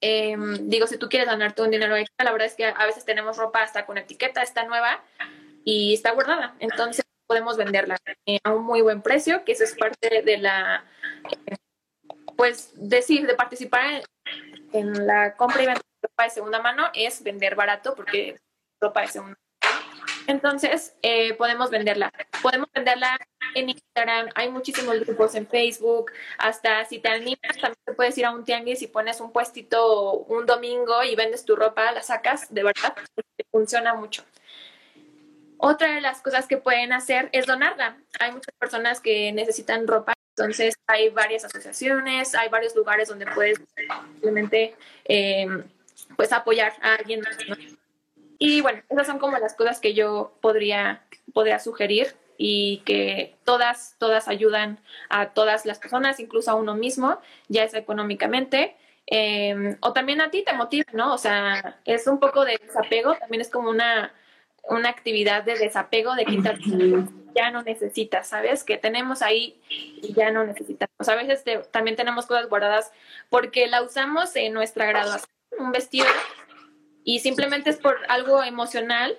Em, 0.00 0.68
digo, 0.68 0.86
si 0.86 0.98
tú 0.98 1.08
quieres 1.08 1.28
ganarte 1.28 1.62
un 1.62 1.70
dinero 1.70 1.96
extra, 1.96 2.24
la 2.24 2.32
verdad 2.32 2.46
es 2.46 2.54
que 2.54 2.66
a 2.66 2.86
veces 2.86 3.04
tenemos 3.04 3.36
ropa 3.36 3.62
hasta 3.62 3.86
con 3.86 3.98
etiqueta, 3.98 4.42
está 4.42 4.64
nueva 4.64 5.02
y 5.64 5.94
está 5.94 6.12
guardada. 6.12 6.54
Entonces 6.60 7.04
podemos 7.26 7.56
venderla 7.56 7.96
eh, 8.26 8.38
a 8.44 8.52
un 8.52 8.64
muy 8.64 8.82
buen 8.82 9.02
precio, 9.02 9.44
que 9.44 9.52
eso 9.52 9.64
es 9.64 9.74
parte 9.74 10.22
de 10.22 10.38
la, 10.38 10.84
eh, 11.46 11.56
pues 12.36 12.72
decir, 12.74 13.26
de 13.26 13.34
participar 13.34 14.02
en, 14.72 15.06
la 15.06 15.36
compra 15.36 15.62
y 15.62 15.66
venta 15.66 15.80
de 15.80 16.08
ropa 16.08 16.24
de 16.24 16.30
segunda 16.30 16.60
mano 16.60 16.84
es 16.94 17.22
vender 17.22 17.54
barato 17.54 17.94
porque 17.94 18.38
ropa 18.80 19.02
de 19.02 19.08
segunda 19.08 19.38
entonces, 20.26 20.94
eh, 21.02 21.34
podemos 21.34 21.70
venderla. 21.70 22.12
Podemos 22.42 22.68
venderla 22.74 23.18
en 23.54 23.70
Instagram, 23.70 24.28
hay 24.34 24.50
muchísimos 24.50 24.98
grupos 25.00 25.34
en 25.34 25.46
Facebook, 25.46 26.12
hasta 26.38 26.84
si 26.84 26.98
te 26.98 27.08
animas, 27.08 27.56
también 27.60 27.78
te 27.84 27.92
puedes 27.92 28.16
ir 28.18 28.26
a 28.26 28.30
un 28.30 28.44
tianguis 28.44 28.82
y 28.82 28.86
pones 28.86 29.20
un 29.20 29.32
puestito 29.32 30.12
un 30.12 30.46
domingo 30.46 31.02
y 31.04 31.14
vendes 31.14 31.44
tu 31.44 31.56
ropa, 31.56 31.92
la 31.92 32.02
sacas, 32.02 32.52
de 32.52 32.64
verdad, 32.64 32.94
funciona 33.50 33.94
mucho. 33.94 34.24
Otra 35.58 35.94
de 35.94 36.00
las 36.00 36.20
cosas 36.20 36.46
que 36.46 36.58
pueden 36.58 36.92
hacer 36.92 37.30
es 37.32 37.46
donarla. 37.46 37.96
Hay 38.18 38.32
muchas 38.32 38.54
personas 38.58 39.00
que 39.00 39.32
necesitan 39.32 39.86
ropa, 39.86 40.12
entonces 40.36 40.74
hay 40.86 41.08
varias 41.08 41.44
asociaciones, 41.44 42.34
hay 42.34 42.50
varios 42.50 42.76
lugares 42.76 43.08
donde 43.08 43.26
puedes 43.26 43.58
simplemente 44.12 44.74
eh, 45.06 45.48
pues 46.16 46.32
apoyar 46.32 46.74
a 46.82 46.94
alguien. 46.96 47.22
Y 48.38 48.60
bueno, 48.60 48.82
esas 48.88 49.06
son 49.06 49.18
como 49.18 49.38
las 49.38 49.54
cosas 49.54 49.80
que 49.80 49.94
yo 49.94 50.32
podría, 50.40 51.02
podría 51.32 51.58
sugerir 51.58 52.14
y 52.38 52.82
que 52.84 53.34
todas, 53.44 53.96
todas 53.98 54.28
ayudan 54.28 54.78
a 55.08 55.30
todas 55.30 55.64
las 55.64 55.78
personas, 55.78 56.20
incluso 56.20 56.50
a 56.50 56.54
uno 56.54 56.74
mismo, 56.74 57.18
ya 57.48 57.64
es 57.64 57.74
económicamente. 57.74 58.76
Em, 59.06 59.76
o 59.80 59.92
también 59.92 60.20
a 60.20 60.30
ti 60.30 60.42
te 60.42 60.52
motiva, 60.52 60.90
¿no? 60.92 61.14
O 61.14 61.18
sea, 61.18 61.78
es 61.84 62.06
un 62.06 62.18
poco 62.18 62.44
de 62.44 62.58
desapego, 62.60 63.14
también 63.14 63.40
es 63.40 63.48
como 63.48 63.70
una, 63.70 64.12
una 64.64 64.88
actividad 64.88 65.44
de 65.44 65.56
desapego, 65.56 66.14
de 66.14 66.24
quitar 66.24 66.58
ya 67.34 67.50
no 67.50 67.62
necesitas, 67.62 68.28
¿sabes? 68.28 68.64
Que 68.64 68.78
tenemos 68.78 69.22
ahí 69.22 69.60
y 69.68 70.12
ya 70.14 70.30
no 70.30 70.44
necesitamos. 70.44 71.08
A 71.08 71.14
veces 71.14 71.44
también 71.70 71.96
tenemos 71.96 72.26
cosas 72.26 72.48
guardadas 72.48 72.90
porque 73.30 73.68
la 73.68 73.82
usamos 73.82 74.34
en 74.36 74.54
nuestra 74.54 74.86
graduación, 74.86 75.30
un 75.58 75.70
vestido 75.70 76.06
y 77.08 77.20
simplemente 77.20 77.70
es 77.70 77.76
por 77.76 78.00
algo 78.08 78.42
emocional, 78.42 79.16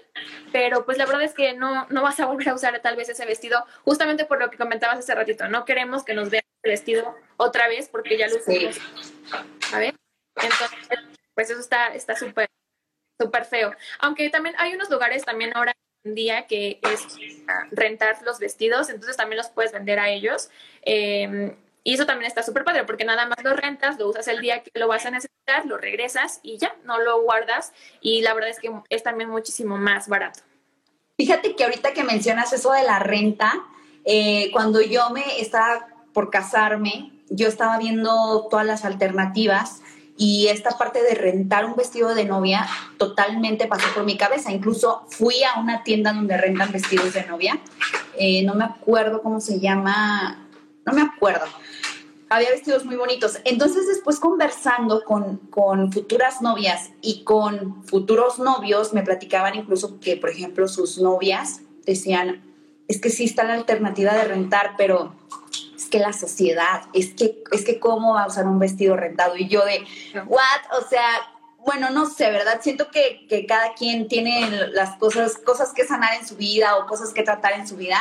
pero 0.52 0.86
pues 0.86 0.98
la 0.98 1.06
verdad 1.06 1.24
es 1.24 1.34
que 1.34 1.54
no, 1.54 1.88
no 1.90 2.04
vas 2.04 2.20
a 2.20 2.26
volver 2.26 2.50
a 2.50 2.54
usar 2.54 2.78
tal 2.82 2.98
vez 2.98 3.08
ese 3.08 3.26
vestido, 3.26 3.66
justamente 3.86 4.26
por 4.26 4.40
lo 4.40 4.52
que 4.52 4.58
comentabas 4.58 5.00
hace 5.00 5.16
ratito, 5.16 5.48
no 5.48 5.64
queremos 5.64 6.04
que 6.04 6.14
nos 6.14 6.30
vean 6.30 6.44
el 6.64 6.72
vestido 6.72 7.16
otra 7.38 7.70
vez 7.70 7.88
porque 7.88 8.18
ya 8.18 8.28
lo 8.28 8.36
usamos. 8.36 8.78
A 9.72 9.80
ver, 9.80 9.96
entonces, 10.36 11.00
pues 11.34 11.50
eso 11.50 11.62
está 11.62 11.88
está 11.96 12.18
súper 12.18 12.50
súper 13.18 13.46
feo. 13.46 13.74
Aunque 14.00 14.30
también 14.30 14.56
hay 14.60 14.74
unos 14.74 14.90
lugares 14.90 15.24
también 15.24 15.56
ahora 15.56 15.74
en 16.04 16.14
día 16.14 16.46
que 16.46 16.82
es 16.92 17.08
rentar 17.72 18.22
los 18.24 18.38
vestidos, 18.38 18.90
entonces 18.90 19.16
también 19.16 19.38
los 19.38 19.48
puedes 19.48 19.72
vender 19.72 19.98
a 20.00 20.10
ellos. 20.10 20.50
Eh, 20.82 21.56
y 21.84 21.94
eso 21.94 22.06
también 22.06 22.28
está 22.28 22.44
súper 22.44 22.64
padre 22.64 22.84
porque 22.84 23.06
nada 23.06 23.26
más 23.28 23.44
lo 23.44 23.54
rentas, 23.54 23.98
lo 23.98 24.10
usas 24.10 24.28
el 24.28 24.42
día 24.42 24.62
que 24.62 24.72
lo 24.76 24.88
vas 24.88 25.06
a 25.06 25.12
necesitar, 25.12 25.66
lo 25.66 25.78
regresas 25.78 26.40
y 26.44 26.58
ya, 26.58 26.76
no 26.84 27.00
lo 27.00 27.22
guardas. 27.22 27.72
Y 28.02 28.22
la 28.22 28.34
verdad 28.34 28.50
es 28.50 28.60
que 28.60 28.72
es 28.90 29.04
también 29.04 29.30
muchísimo 29.30 29.78
más 29.78 30.08
barato. 30.08 30.42
Fíjate 31.18 31.56
que 31.56 31.64
ahorita 31.64 31.94
que 31.94 32.04
mencionas 32.04 32.54
eso 32.54 32.72
de 32.74 32.84
la 32.84 33.00
renta, 33.00 33.54
eh, 34.06 34.50
cuando 34.52 34.82
yo 34.82 35.10
me 35.10 35.40
estaba 35.40 35.88
por 36.14 36.30
casarme, 36.30 37.12
yo 37.30 37.48
estaba 37.48 37.78
viendo 37.78 38.48
todas 38.50 38.66
las 38.66 38.86
alternativas 38.86 39.82
y 40.18 40.48
esta 40.48 40.72
parte 40.78 41.04
de 41.04 41.14
rentar 41.14 41.66
un 41.66 41.76
vestido 41.76 42.16
de 42.16 42.26
novia 42.26 42.68
totalmente 42.98 43.68
pasó 43.68 43.88
por 43.94 44.04
mi 44.04 44.18
cabeza. 44.18 44.52
Incluso 44.52 45.06
fui 45.10 45.44
a 45.44 45.60
una 45.60 45.84
tienda 45.84 46.12
donde 46.12 46.38
rentan 46.38 46.72
vestidos 46.72 47.14
de 47.14 47.26
novia. 47.26 47.60
Eh, 48.18 48.44
no 48.44 48.56
me 48.56 48.66
acuerdo 48.66 49.22
cómo 49.22 49.40
se 49.40 49.60
llama, 49.60 50.47
no 50.88 50.94
me 50.94 51.02
acuerdo, 51.02 51.46
había 52.30 52.50
vestidos 52.50 52.86
muy 52.86 52.96
bonitos. 52.96 53.40
Entonces 53.44 53.88
después 53.88 54.20
conversando 54.20 55.04
con, 55.04 55.38
con, 55.50 55.92
futuras 55.92 56.42
novias 56.42 56.92
y 57.02 57.24
con 57.24 57.84
futuros 57.86 58.40
novios, 58.40 58.94
me 58.94 59.04
platicaban 59.04 59.56
incluso 59.56 60.00
que, 60.00 60.18
por 60.18 60.30
ejemplo, 60.30 60.68
sus 60.68 60.98
novias 60.98 61.62
decían, 61.86 62.44
es 62.88 63.02
que 63.02 63.10
sí 63.10 63.26
está 63.26 63.44
la 63.44 63.54
alternativa 63.54 64.14
de 64.14 64.24
rentar, 64.24 64.76
pero 64.78 65.14
es 65.76 65.86
que 65.90 66.00
la 66.00 66.14
sociedad, 66.14 66.84
es 66.94 67.14
que, 67.14 67.44
es 67.52 67.66
que 67.66 67.80
cómo 67.80 68.14
va 68.14 68.24
a 68.24 68.28
usar 68.28 68.48
un 68.48 68.60
vestido 68.60 68.96
rentado. 68.96 69.36
Y 69.38 69.48
yo 69.48 69.64
de, 69.66 69.86
what? 70.26 70.80
O 70.80 70.88
sea, 70.88 71.06
bueno, 71.68 71.90
no 71.90 72.06
sé, 72.06 72.32
¿verdad? 72.32 72.62
Siento 72.62 72.90
que, 72.92 73.26
que, 73.28 73.46
cada 73.46 73.74
quien 73.74 74.08
tiene 74.08 74.70
las 74.72 74.96
cosas, 74.96 75.38
cosas 75.38 75.74
que 75.74 75.84
sanar 75.84 76.14
en 76.18 76.26
su 76.26 76.38
vida 76.38 76.78
o 76.78 76.88
cosas 76.88 77.14
que 77.14 77.24
tratar 77.24 77.60
en 77.60 77.68
su 77.68 77.76
vida, 77.76 77.98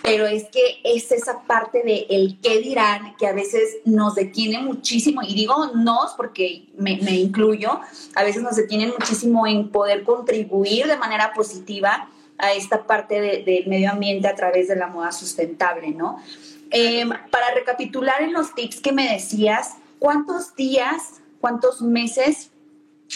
pero 0.00 0.26
es 0.26 0.44
que 0.44 0.80
es 0.84 1.12
esa 1.12 1.42
parte 1.42 1.82
de 1.82 2.06
el 2.08 2.38
qué 2.40 2.60
dirán 2.60 3.14
que 3.18 3.26
a 3.26 3.34
veces 3.34 3.76
nos 3.84 4.14
detiene 4.14 4.60
muchísimo, 4.60 5.20
y 5.22 5.34
digo 5.34 5.66
nos 5.74 6.14
porque 6.14 6.68
me, 6.78 6.92
incluyo, 6.92 7.82
a 8.14 8.24
veces 8.24 8.40
nos 8.42 8.56
detienen 8.56 8.94
muchísimo 8.98 9.46
en 9.46 9.68
poder 9.68 10.02
contribuir 10.04 10.86
de 10.86 10.96
manera 10.96 11.34
positiva 11.34 12.08
a 12.38 12.54
esta 12.54 12.86
parte 12.86 13.20
del 13.20 13.44
de 13.44 13.64
medio 13.66 13.90
ambiente 13.90 14.28
a 14.28 14.34
través 14.34 14.68
de 14.68 14.76
la 14.76 14.86
moda 14.86 15.12
sustentable, 15.12 15.90
¿no? 15.90 16.22
Eh, 16.70 17.04
para 17.30 17.52
recapitular 17.52 18.22
en 18.22 18.32
los 18.32 18.54
tips 18.54 18.80
que 18.80 18.92
me 18.92 19.12
decías, 19.12 19.74
¿cuántos 19.98 20.56
días, 20.56 21.20
cuántos 21.38 21.82
meses 21.82 22.49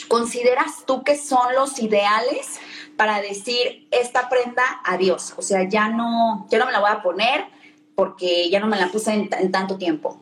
consideras 0.09 0.85
tú 0.87 1.05
que 1.05 1.17
son 1.17 1.55
los 1.55 1.81
ideales 1.81 2.61
para 2.97 3.21
decir 3.21 3.89
esta 3.91 4.29
prenda 4.29 4.63
adiós? 4.85 5.35
O 5.37 5.43
sea, 5.43 5.69
ya 5.69 5.89
no, 5.89 6.47
ya 6.51 6.59
no 6.59 6.67
me 6.67 6.73
la 6.73 6.81
voy 6.81 6.91
a 6.91 7.03
poner 7.03 7.47
porque 7.95 8.51
ya 8.51 8.61
no 8.61 8.67
me 8.67 8.79
la 8.79 8.89
puse 8.89 9.13
en, 9.13 9.29
en 9.33 9.53
tanto 9.53 9.79
tiempo. 9.79 10.21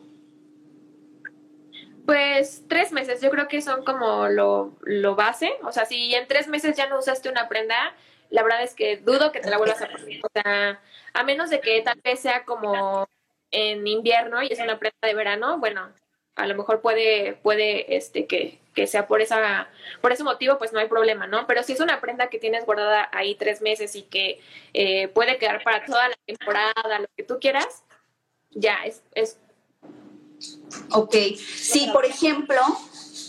Pues 2.05 2.63
tres 2.67 2.91
meses, 2.91 3.21
yo 3.21 3.29
creo 3.29 3.47
que 3.47 3.61
son 3.61 3.83
como 3.85 4.27
lo, 4.27 4.73
lo, 4.81 5.15
base. 5.15 5.53
O 5.63 5.71
sea, 5.71 5.85
si 5.85 6.13
en 6.13 6.27
tres 6.27 6.47
meses 6.47 6.75
ya 6.75 6.87
no 6.87 6.99
usaste 6.99 7.29
una 7.29 7.47
prenda, 7.47 7.95
la 8.29 8.43
verdad 8.43 8.61
es 8.63 8.75
que 8.75 8.97
dudo 8.97 9.31
que 9.31 9.39
te 9.39 9.49
la 9.49 9.57
vuelvas 9.57 9.81
a 9.81 9.87
poner. 9.87 10.19
O 10.23 10.27
sea, 10.33 10.81
a 11.13 11.23
menos 11.23 11.49
de 11.49 11.61
que 11.61 11.81
tal 11.81 11.99
vez 12.03 12.19
sea 12.19 12.43
como 12.43 13.07
en 13.51 13.87
invierno 13.87 14.43
y 14.43 14.47
es 14.51 14.59
una 14.59 14.79
prenda 14.79 14.97
de 15.01 15.13
verano, 15.13 15.59
bueno, 15.59 15.89
a 16.35 16.45
lo 16.45 16.55
mejor 16.55 16.81
puede, 16.81 17.33
puede, 17.41 17.95
este, 17.95 18.25
que, 18.25 18.59
que 18.73 18.87
sea 18.87 19.07
por 19.07 19.21
esa, 19.21 19.67
por 20.01 20.11
ese 20.11 20.23
motivo, 20.23 20.57
pues 20.57 20.73
no 20.73 20.79
hay 20.79 20.87
problema, 20.87 21.27
¿no? 21.27 21.45
Pero 21.47 21.63
si 21.63 21.73
es 21.73 21.79
una 21.79 22.01
prenda 22.01 22.27
que 22.27 22.39
tienes 22.39 22.65
guardada 22.65 23.09
ahí 23.11 23.35
tres 23.35 23.61
meses 23.61 23.95
y 23.95 24.03
que 24.03 24.41
eh, 24.73 25.07
puede 25.09 25.37
quedar 25.37 25.63
para 25.63 25.85
toda 25.85 26.09
la 26.09 26.15
temporada, 26.25 26.99
lo 26.99 27.07
que 27.15 27.23
tú 27.23 27.39
quieras, 27.39 27.83
ya 28.51 28.77
es, 28.85 29.03
es. 29.13 29.39
Ok. 30.91 31.15
Sí, 31.35 31.89
por 31.93 32.05
ejemplo, 32.05 32.59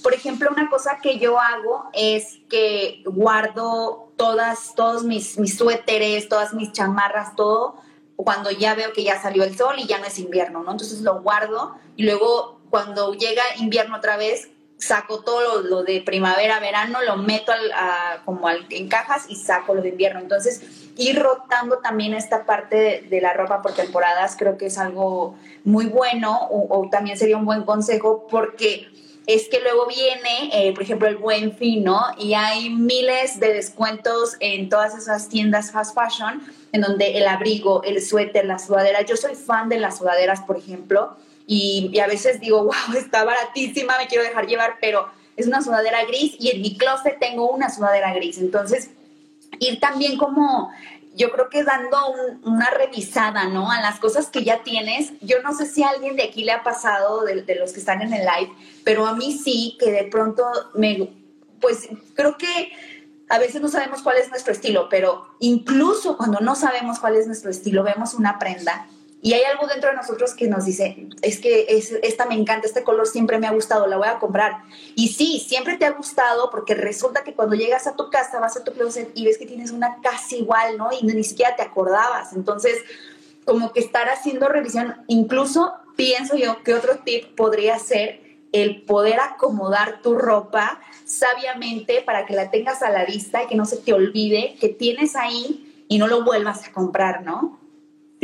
por 0.03 0.15
ejemplo, 0.15 0.51
una 0.51 0.69
cosa 0.69 0.99
que 1.03 1.19
yo 1.19 1.39
hago 1.39 1.89
es 1.93 2.39
que 2.51 3.03
guardo 3.07 4.13
todas, 4.17 4.75
todos 4.75 5.05
mis, 5.05 5.39
mis 5.39 5.57
suéteres, 5.57 6.29
todas 6.29 6.55
mis 6.55 6.73
chamarras, 6.73 7.37
todo 7.37 7.83
cuando 8.17 8.51
ya 8.51 8.75
veo 8.75 8.93
que 8.93 9.03
ya 9.03 9.21
salió 9.21 9.45
el 9.45 9.57
sol 9.57 9.77
y 9.79 9.87
ya 9.87 9.99
no 9.99 10.07
es 10.07 10.19
invierno, 10.19 10.63
¿no? 10.63 10.73
Entonces 10.73 11.01
lo 11.01 11.21
guardo 11.21 11.77
y 11.97 12.05
luego 12.05 12.61
cuando 12.71 13.15
llega 13.15 13.43
invierno 13.59 13.97
otra 13.97 14.17
vez, 14.17 14.51
saco 14.85 15.21
todo 15.21 15.63
lo, 15.63 15.83
de 15.83 16.03
primavera, 16.03 16.61
verano, 16.61 17.03
lo 17.03 17.17
meto 17.17 17.53
como 18.25 18.49
en 18.51 18.89
cajas 18.89 19.25
y 19.29 19.37
saco 19.37 19.75
lo 19.75 19.83
de 19.83 19.91
invierno. 19.91 20.21
Entonces, 20.21 20.63
ir 20.97 21.21
rotando 21.21 21.79
también 21.79 22.15
esta 22.15 22.45
parte 22.45 23.07
de, 23.09 23.21
la 23.21 23.33
ropa 23.33 23.63
por 23.63 23.73
temporadas 23.73 24.37
creo 24.39 24.59
que 24.59 24.67
es 24.67 24.79
algo 24.79 25.37
muy 25.65 25.87
bueno 25.87 26.39
o, 26.51 26.89
también 26.91 27.17
sería 27.17 27.37
un 27.37 27.47
buen 27.47 27.63
consejo 27.63 28.27
porque 28.31 28.89
es 29.27 29.49
que 29.49 29.61
luego 29.61 29.87
viene, 29.87 30.51
eh, 30.53 30.75
por 30.75 30.83
ejemplo, 30.83 31.09
el 31.09 31.17
buen 31.17 31.57
fin. 31.57 31.87
Y 32.19 32.35
hay 32.35 32.69
miles 32.69 33.41
de 33.41 33.55
descuentos 33.55 34.37
en 34.41 34.69
todas 34.69 34.95
esas 34.97 35.29
tiendas 35.31 35.71
fast 35.73 35.95
fashion 35.95 36.43
en 36.73 36.83
donde 36.83 37.17
el 37.17 37.27
abrigo, 37.27 37.83
el 37.85 38.03
suéter, 38.03 38.45
la 38.45 38.59
sudadera, 38.59 39.01
yo 39.03 39.17
soy 39.17 39.35
fan 39.35 39.69
de 39.69 39.79
las 39.79 39.99
sudaderas, 39.99 40.41
por 40.41 40.59
ejemplo, 40.59 41.17
y, 41.47 41.99
a 41.99 42.07
veces 42.07 42.41
digo, 42.41 42.65
wow, 42.65 42.97
está 42.97 43.25
baratísima, 43.25 43.99
me 43.99 44.07
quiero 44.07 44.25
dejar 44.25 44.47
llevar, 44.47 44.77
pero 44.81 45.09
es 45.37 45.47
una 45.47 45.63
sudadera 45.63 46.05
gris 46.05 46.37
y 46.39 46.51
en 46.51 46.63
mi 46.63 46.77
closet 46.77 47.19
tengo 47.19 47.51
una 47.51 47.71
sudadera 47.71 48.15
gris. 48.15 48.39
Entonces, 48.39 48.91
ir 49.59 49.81
también 49.81 50.17
como, 50.17 50.71
yo 51.15 51.31
creo 51.33 51.49
que 51.49 51.65
dando 51.65 51.99
una 52.45 52.71
revisada, 52.71 53.45
¿no? 53.45 53.71
A 53.71 53.81
las 53.81 53.99
cosas 53.99 54.29
que 54.29 54.45
ya 54.45 54.63
tienes. 54.63 55.13
Yo 55.21 55.43
no 55.43 55.55
sé 55.55 55.67
si 55.67 55.83
a 55.83 55.91
alguien 55.91 56.17
de 56.17 56.25
aquí 56.25 56.45
le 56.45 56.53
ha 56.53 56.63
pasado, 56.63 57.25
de, 57.25 57.43
de 57.43 57.55
los 57.57 57.73
que 57.73 57.81
están 57.81 58.03
en 58.03 58.13
el 58.13 58.21
live, 58.21 58.53
pero 58.85 59.07
a 59.07 59.15
mí 59.15 59.33
sí, 59.33 59.77
que 59.81 59.91
de 59.91 60.05
pronto 60.05 60.45
me, 60.75 61.11
pues 61.61 61.89
creo 62.15 62.37
que 62.37 62.73
a 63.29 63.39
veces 63.39 63.61
no 63.61 63.69
sabemos 63.69 64.03
cuál 64.03 64.19
es 64.19 64.29
nuestro 64.31 64.53
estilo, 64.53 64.89
pero 64.89 65.27
incluso 65.41 66.17
cuando 66.17 66.41
no 66.41 66.55
sabemos 66.55 66.99
cuál 66.99 67.17
es 67.17 67.27
nuestro 67.27 67.51
estilo, 67.51 67.83
vemos 67.83 68.15
una 68.15 68.39
prenda 68.39 68.87
y 69.25 69.33
hay 69.33 69.43
algo 69.45 69.67
dentro 69.67 69.89
de 69.89 69.97
nosotros 69.97 70.35
que 70.35 70.49
nos 70.49 70.67
dice, 70.67 71.09
es 71.23 71.41
que 71.41 71.65
es, 71.71 71.93
esta 72.03 72.27
me 72.27 72.35
encanta, 72.35 72.67
este 72.67 72.85
color 72.85 73.07
siempre 73.07 73.39
me 73.39 73.47
ha 73.47 73.53
gustado, 73.53 73.87
la 73.87 73.97
voy 73.97 74.07
a 74.07 74.19
comprar. 74.19 74.65
Y 74.97 75.09
sí, 75.09 75.43
siempre 75.49 75.79
te 75.79 75.87
ha 75.87 75.93
gustado 75.93 76.51
porque 76.51 76.75
resulta 76.75 77.25
que 77.25 77.33
cuando 77.33 77.57
llegas 77.57 77.87
a 77.87 77.97
tu 77.97 78.11
casa, 78.11 78.39
vas 78.39 78.59
a 78.59 78.65
tu 78.65 78.73
closet 78.73 79.11
y 79.15 79.25
ves 79.25 79.39
que 79.39 79.47
tienes 79.47 79.71
una 79.71 79.97
casi 80.03 80.41
igual, 80.41 80.77
¿no? 80.77 80.91
Y 80.93 81.07
ni 81.07 81.25
siquiera 81.25 81.57
te 81.57 81.63
acordabas. 81.63 82.35
Entonces, 82.35 82.83
como 83.47 83.73
que 83.73 83.81
estar 83.81 84.11
haciendo 84.11 84.47
revisión, 84.51 84.95
incluso 85.07 85.73
pienso 85.97 86.37
yo 86.37 86.63
que 86.63 86.75
otro 86.75 86.99
tip 86.99 87.35
podría 87.35 87.79
ser 87.79 88.21
el 88.53 88.83
poder 88.83 89.21
acomodar 89.21 90.03
tu 90.03 90.19
ropa 90.19 90.81
sabiamente 91.07 92.03
para 92.03 92.27
que 92.27 92.35
la 92.35 92.51
tengas 92.51 92.83
a 92.83 92.91
la 92.91 93.07
vista 93.07 93.43
y 93.43 93.47
que 93.47 93.55
no 93.55 93.65
se 93.65 93.79
te 93.79 93.95
olvide 93.95 94.57
que 94.61 94.69
tienes 94.69 95.17
ahí 95.17 95.85
y 95.89 95.97
no 95.97 96.09
lo 96.09 96.25
vuelvas 96.25 96.69
a 96.69 96.73
comprar, 96.73 97.23
¿no? 97.23 97.64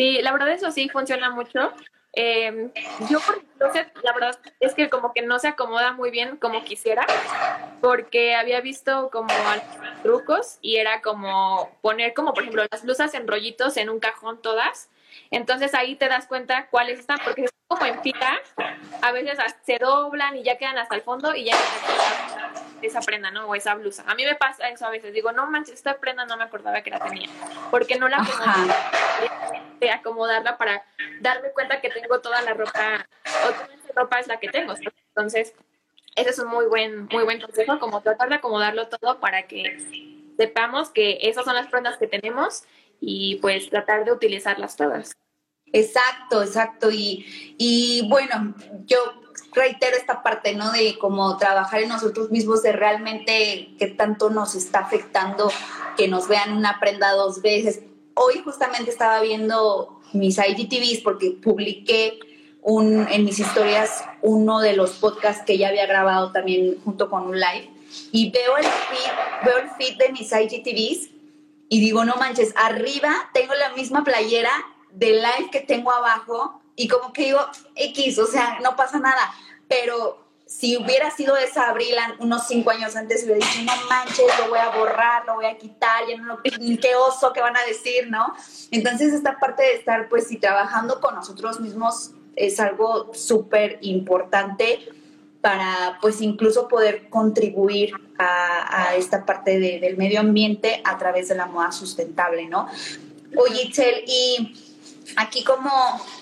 Sí, 0.01 0.23
la 0.23 0.33
verdad 0.33 0.49
eso 0.49 0.71
sí 0.71 0.89
funciona 0.89 1.29
mucho. 1.29 1.75
Em, 2.15 2.73
yo 3.11 3.21
por 3.21 3.45
la 4.03 4.13
verdad 4.15 4.39
es 4.59 4.73
que 4.75 4.89
como 4.89 5.13
que 5.13 5.21
no 5.21 5.39
se 5.39 5.49
acomoda 5.49 5.93
muy 5.93 6.11
bien 6.11 6.39
como 6.39 6.65
quisiera, 6.65 7.07
porque 7.83 8.35
había 8.35 8.63
visto 8.63 9.11
como 9.11 9.29
trucos 10.03 10.57
y 10.63 10.77
era 10.77 11.03
como 11.03 11.71
poner 11.83 12.15
como 12.15 12.33
por 12.33 12.45
ejemplo 12.45 12.65
las 12.71 12.83
blusas 12.83 13.13
en 13.13 13.29
rollitos 13.29 13.77
en 13.77 13.91
un 13.91 14.01
cajón 14.01 14.41
todas 14.41 14.89
entonces 15.31 15.75
ahí 15.75 15.97
te 15.97 16.09
das 16.09 16.27
cuenta 16.27 16.69
cuáles 16.71 16.99
están, 16.99 17.19
porque 17.25 17.47
como 17.69 17.87
en 17.87 18.03
fila, 18.03 18.41
a 19.01 19.13
veces 19.13 19.39
se 19.65 19.79
doblan 19.79 20.37
y 20.37 20.43
ya 20.43 20.59
quedan 20.59 20.79
hasta 20.79 20.97
el 20.97 21.03
fondo 21.03 21.35
y 21.35 21.45
ya 21.45 21.57
esa 22.83 23.01
prenda, 23.01 23.31
¿no? 23.31 23.47
O 23.47 23.55
esa 23.55 23.75
blusa. 23.75 24.05
A 24.07 24.15
mí 24.15 24.25
me 24.25 24.35
pasa 24.35 24.69
eso 24.69 24.87
a 24.87 24.91
veces. 24.91 25.13
Digo, 25.13 25.33
no 25.33 25.47
manches, 25.47 25.75
esta 25.75 25.99
prenda 25.99 26.25
no 26.27 26.37
me 26.37 26.45
acordaba 26.45 26.83
que 26.83 26.91
la 26.91 27.01
tenía. 27.01 27.29
Porque 27.71 27.97
no 27.97 28.09
la 28.09 28.19
acomodé 28.19 28.75
de 29.81 29.91
acomodarla 29.91 30.59
para 30.59 30.85
darme 31.21 31.51
cuenta 31.53 31.81
que 31.81 31.91
tengo 31.91 32.21
toda 32.21 32.43
la 32.43 32.55
ropa, 32.55 33.07
o 33.47 33.49
toda 33.49 33.69
la 33.69 34.03
ropa 34.03 34.21
es 34.21 34.27
la 34.27 34.39
que 34.39 34.49
tengo. 34.49 34.75
Entonces, 35.09 35.55
ese 36.17 36.31
es 36.31 36.39
un 36.39 36.49
muy 36.49 36.67
buen, 36.67 37.07
muy 37.07 37.25
buen 37.25 37.41
consejo, 37.41 37.79
como 37.79 38.01
tratar 38.03 38.29
de 38.29 38.37
acomodarlo 38.37 38.89
todo 38.89 39.21
para 39.21 39.47
que 39.47 39.79
sepamos 40.37 40.91
que 40.91 41.19
esas 41.23 41.45
son 41.45 41.55
las 41.55 41.69
prendas 41.69 41.99
que 41.99 42.07
tenemos 42.07 42.65
y 43.01 43.37
pues 43.37 43.71
tratar 43.71 44.05
de 44.05 44.13
utilizarlas 44.13 44.77
todas. 44.77 45.17
Exacto, 45.73 46.43
exacto. 46.43 46.91
Y, 46.91 47.55
y 47.59 48.07
bueno, 48.09 48.55
yo 48.87 49.20
reitero 49.53 49.97
esta 49.97 50.23
parte, 50.23 50.55
¿no? 50.55 50.73
De 50.73 50.99
como 50.99 51.37
trabajar 51.37 51.83
en 51.83 51.89
nosotros 51.89 52.31
mismos, 52.31 52.63
de 52.63 52.73
realmente 52.73 53.75
qué 53.79 53.87
tanto 53.87 54.31
nos 54.31 54.55
está 54.55 54.81
afectando 54.81 55.51
que 55.97 56.09
nos 56.09 56.29
vean 56.29 56.57
una 56.57 56.79
prenda 56.81 57.13
dos 57.13 57.43
veces. 57.43 57.81
Hoy 58.15 58.41
justamente 58.45 58.91
estaba 58.91 59.21
viendo 59.21 60.01
mis 60.13 60.39
IGTVs 60.39 61.01
porque 61.03 61.33
publiqué 61.43 62.19
un, 62.63 63.09
en 63.09 63.25
mis 63.25 63.39
historias 63.39 64.05
uno 64.23 64.61
de 64.61 64.75
los 64.75 64.93
podcasts 64.93 65.45
que 65.45 65.57
ya 65.59 65.69
había 65.69 65.87
grabado 65.87 66.33
también 66.33 66.79
junto 66.85 67.09
con 67.09 67.27
un 67.27 67.39
live 67.39 67.71
y 68.13 68.31
veo 68.31 68.57
el 68.57 68.65
feed, 68.65 69.45
veo 69.45 69.59
el 69.59 69.71
feed 69.71 69.97
de 69.97 70.13
mis 70.13 70.33
IGTVs 70.33 71.11
y 71.69 71.81
digo, 71.81 72.05
no 72.05 72.17
manches, 72.17 72.53
arriba 72.57 73.31
tengo 73.33 73.55
la 73.55 73.71
misma 73.75 74.05
playera 74.05 74.51
de 74.93 75.13
live 75.13 75.51
que 75.53 75.61
tengo 75.61 75.93
abajo 75.93 76.61
y 76.81 76.89
como 76.89 77.13
que 77.13 77.25
digo, 77.25 77.41
X, 77.75 78.19
o 78.19 78.27
sea, 78.27 78.59
no 78.63 78.75
pasa 78.75 78.99
nada. 78.99 79.35
Pero 79.69 80.19
si 80.47 80.79
hubiera 80.79 81.11
sido 81.11 81.37
esa 81.37 81.69
Abril 81.69 81.95
unos 82.21 82.47
cinco 82.49 82.71
años 82.71 82.97
antes, 82.97 83.23
hubiera 83.25 83.37
dicho, 83.37 83.61
no 83.67 83.73
manches, 83.91 84.27
lo 84.39 84.49
voy 84.49 84.61
a 84.61 84.71
borrar, 84.71 85.27
lo 85.27 85.35
voy 85.35 85.45
a 85.45 85.59
quitar, 85.59 86.07
ya 86.09 86.17
no 86.17 86.25
lo, 86.25 86.43
qué 86.43 86.95
oso 86.97 87.35
que 87.35 87.43
van 87.43 87.55
a 87.55 87.63
decir, 87.65 88.09
¿no? 88.09 88.33
Entonces 88.71 89.13
esta 89.13 89.39
parte 89.39 89.63
de 89.63 89.75
estar 89.75 90.09
pues 90.09 90.33
y 90.33 90.39
trabajando 90.39 91.03
con 91.03 91.15
nosotros 91.15 91.61
mismos 91.61 92.13
es 92.35 92.59
algo 92.61 93.13
súper 93.13 93.77
importante 93.83 94.79
para 95.43 95.99
pues 96.01 96.23
incluso 96.23 96.67
poder 96.67 97.11
contribuir 97.11 97.93
a, 98.19 98.97
esta 98.97 99.27
parte 99.27 99.59
del 99.59 99.99
medio 99.99 100.21
ambiente 100.21 100.81
a 100.85 100.97
través 100.97 101.29
de 101.29 101.35
la 101.35 101.45
moda 101.45 101.73
sustentable, 101.73 102.47
¿no? 102.47 102.69
Oye, 103.37 103.65
Itzel, 103.65 104.03
y 104.07 104.70
aquí 105.17 105.45
como, 105.45 105.71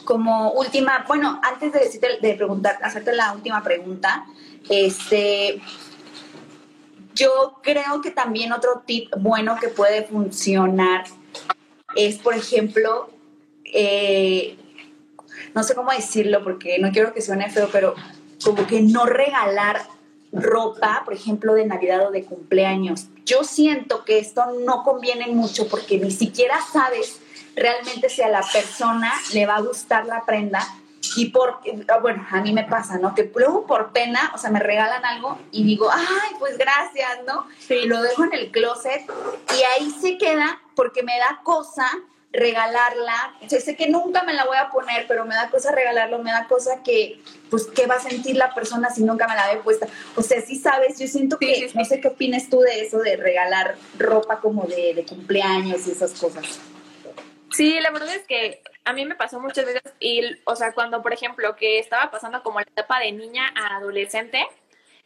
como 0.04 0.52
última, 0.52 1.04
bueno, 1.06 1.40
antes 1.42 1.72
de 1.72 1.80
decirte, 1.80 2.18
de 2.20 2.34
preguntar, 2.34 2.78
hacerte 2.82 3.12
la 3.12 3.32
última 3.32 3.62
pregunta, 3.62 4.26
este, 4.68 5.60
yo 7.14 7.58
creo 7.62 8.00
que 8.02 8.10
también 8.10 8.52
otro 8.52 8.82
tip 8.86 9.12
bueno 9.18 9.56
que 9.60 9.68
puede 9.68 10.04
funcionar 10.04 11.04
es, 11.96 12.18
por 12.18 12.34
ejemplo, 12.34 13.10
eh, 13.64 14.56
no 15.54 15.62
sé 15.62 15.74
cómo 15.74 15.90
decirlo 15.90 16.42
porque 16.44 16.78
no 16.78 16.92
quiero 16.92 17.12
que 17.12 17.22
suene 17.22 17.50
feo, 17.50 17.68
pero 17.72 17.94
como 18.44 18.66
que 18.66 18.80
no 18.80 19.06
regalar 19.06 19.82
ropa, 20.32 21.02
por 21.04 21.14
ejemplo, 21.14 21.54
de 21.54 21.66
Navidad 21.66 22.06
o 22.06 22.10
de 22.10 22.24
cumpleaños. 22.24 23.06
Yo 23.24 23.44
siento 23.44 24.04
que 24.04 24.18
esto 24.18 24.44
no 24.64 24.82
conviene 24.84 25.26
mucho 25.28 25.68
porque 25.68 25.98
ni 25.98 26.10
siquiera 26.10 26.58
sabes 26.72 27.20
realmente 27.56 28.08
si 28.08 28.22
a 28.22 28.28
la 28.28 28.42
persona 28.42 29.12
le 29.32 29.46
va 29.46 29.56
a 29.56 29.60
gustar 29.60 30.06
la 30.06 30.24
prenda 30.24 30.66
y 31.16 31.26
por, 31.26 31.60
ah, 31.88 31.98
bueno, 31.98 32.26
a 32.30 32.40
mí 32.40 32.52
me 32.52 32.64
pasa, 32.64 32.98
¿no? 32.98 33.14
Que 33.14 33.30
luego 33.34 33.66
por 33.66 33.92
pena, 33.92 34.32
o 34.34 34.38
sea, 34.38 34.50
me 34.50 34.60
regalan 34.60 35.04
algo 35.04 35.38
y 35.50 35.64
digo, 35.64 35.90
ay, 35.92 36.34
pues 36.38 36.58
gracias, 36.58 37.20
¿no? 37.26 37.46
Y 37.68 37.86
lo 37.86 38.02
dejo 38.02 38.24
en 38.24 38.34
el 38.34 38.50
closet 38.50 39.02
y 39.58 39.62
ahí 39.62 39.90
se 39.90 40.18
queda 40.18 40.60
porque 40.74 41.02
me 41.02 41.18
da 41.18 41.40
cosa 41.42 41.90
regalarla. 42.32 43.34
O 43.42 43.48
sé 43.48 43.76
que 43.76 43.88
nunca 43.88 44.22
me 44.22 44.34
la 44.34 44.44
voy 44.44 44.56
a 44.56 44.70
poner, 44.70 45.06
pero 45.06 45.24
me 45.24 45.34
da 45.34 45.50
cosa 45.50 45.72
regalarlo, 45.72 46.18
me 46.18 46.30
da 46.30 46.46
cosa 46.46 46.82
que, 46.82 47.20
pues, 47.50 47.66
¿qué 47.66 47.86
va 47.86 47.96
a 47.96 48.00
sentir 48.00 48.36
la 48.36 48.54
persona 48.54 48.90
si 48.90 49.02
nunca 49.02 49.26
me 49.26 49.34
la 49.34 49.52
ve 49.52 49.60
puesta? 49.60 49.86
O 50.14 50.22
sea, 50.22 50.40
sí 50.40 50.56
sabes, 50.56 50.98
yo 50.98 51.06
siento 51.06 51.38
que, 51.38 51.70
no 51.74 51.84
sé 51.84 52.00
qué 52.00 52.08
opinas 52.08 52.48
tú 52.50 52.60
de 52.60 52.82
eso, 52.82 52.98
de 52.98 53.16
regalar 53.16 53.76
ropa 53.98 54.40
como 54.40 54.64
de, 54.64 54.94
de 54.94 55.04
cumpleaños 55.04 55.86
y 55.86 55.92
esas 55.92 56.12
cosas. 56.12 56.60
Sí, 57.50 57.80
la 57.80 57.90
verdad 57.90 58.14
es 58.14 58.26
que 58.26 58.62
a 58.84 58.92
mí 58.92 59.04
me 59.04 59.14
pasó 59.14 59.40
muchas 59.40 59.64
veces 59.64 59.82
y, 60.00 60.22
o 60.44 60.54
sea, 60.54 60.72
cuando, 60.72 61.02
por 61.02 61.12
ejemplo, 61.12 61.56
que 61.56 61.78
estaba 61.78 62.10
pasando 62.10 62.42
como 62.42 62.58
la 62.60 62.66
etapa 62.66 63.00
de 63.00 63.12
niña 63.12 63.52
a 63.54 63.76
adolescente, 63.76 64.46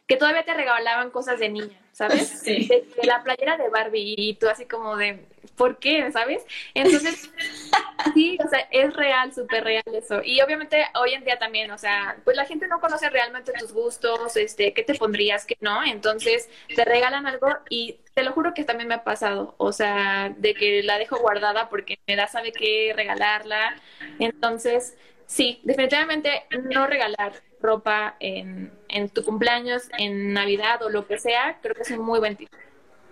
que 0.07 0.17
todavía 0.17 0.43
te 0.43 0.53
regalaban 0.53 1.11
cosas 1.11 1.39
de 1.39 1.49
niña, 1.49 1.79
¿sabes? 1.91 2.29
Sí. 2.43 2.67
De, 2.67 2.85
la 3.03 3.23
playera 3.23 3.57
de 3.57 3.69
Barbie 3.69 4.15
y 4.17 4.33
tú 4.35 4.49
así 4.49 4.65
como 4.65 4.97
de, 4.97 5.25
¿por 5.55 5.77
qué? 5.77 6.11
¿Sabes? 6.11 6.45
Entonces, 6.73 7.31
sí, 8.13 8.37
o 8.43 8.49
sea, 8.49 8.67
es 8.71 8.93
real, 8.93 9.33
súper 9.33 9.63
real 9.63 9.83
eso. 9.93 10.21
Y 10.23 10.41
obviamente 10.41 10.85
hoy 10.95 11.13
en 11.13 11.23
día 11.23 11.39
también, 11.39 11.71
o 11.71 11.77
sea, 11.77 12.17
pues 12.25 12.35
la 12.35 12.45
gente 12.45 12.67
no 12.67 12.81
conoce 12.81 13.09
realmente 13.09 13.53
tus 13.53 13.71
gustos, 13.71 14.35
este, 14.35 14.73
qué 14.73 14.83
te 14.83 14.95
pondrías, 14.95 15.45
qué 15.45 15.57
no. 15.61 15.83
Entonces, 15.83 16.49
te 16.75 16.83
regalan 16.83 17.25
algo 17.25 17.47
y 17.69 17.99
te 18.13 18.23
lo 18.23 18.33
juro 18.33 18.53
que 18.53 18.63
también 18.65 18.89
me 18.89 18.95
ha 18.95 19.03
pasado, 19.03 19.55
o 19.57 19.71
sea, 19.71 20.33
de 20.37 20.53
que 20.53 20.83
la 20.83 20.97
dejo 20.97 21.17
guardada 21.17 21.69
porque 21.69 21.97
me 22.07 22.15
da 22.15 22.27
sabe 22.27 22.51
qué 22.51 22.93
regalarla. 22.95 23.75
Entonces, 24.19 24.97
sí, 25.33 25.59
definitivamente 25.63 26.43
no 26.69 26.85
regalar 26.85 27.33
ropa 27.59 28.15
en, 28.19 28.71
en 28.89 29.09
tu 29.09 29.23
cumpleaños, 29.23 29.83
en 29.97 30.33
Navidad 30.33 30.83
o 30.83 30.89
lo 30.89 31.07
que 31.07 31.17
sea, 31.17 31.59
creo 31.61 31.75
que 31.75 31.81
es 31.81 31.91
un 31.91 32.05
muy 32.05 32.19
buen 32.19 32.35
tip 32.35 32.49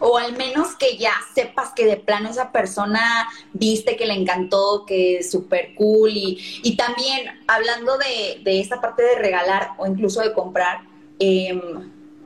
o 0.04 0.18
al 0.18 0.36
menos 0.36 0.76
que 0.76 0.98
ya 0.98 1.14
sepas 1.36 1.74
que 1.76 1.86
de 1.86 1.96
plano 1.96 2.30
esa 2.30 2.52
persona 2.52 3.30
viste 3.54 3.96
que 3.96 4.08
le 4.08 4.16
encantó, 4.16 4.84
que 4.88 5.18
es 5.18 5.30
súper 5.30 5.76
cool. 5.76 6.10
Y, 6.10 6.40
y, 6.64 6.76
también 6.76 7.40
hablando 7.48 8.00
de, 8.00 8.42
de, 8.44 8.60
esta 8.60 8.82
parte 8.82 9.04
de 9.04 9.16
regalar 9.16 9.74
o 9.78 9.86
incluso 9.86 10.22
de 10.22 10.34
comprar, 10.34 10.82
eh, 11.20 11.62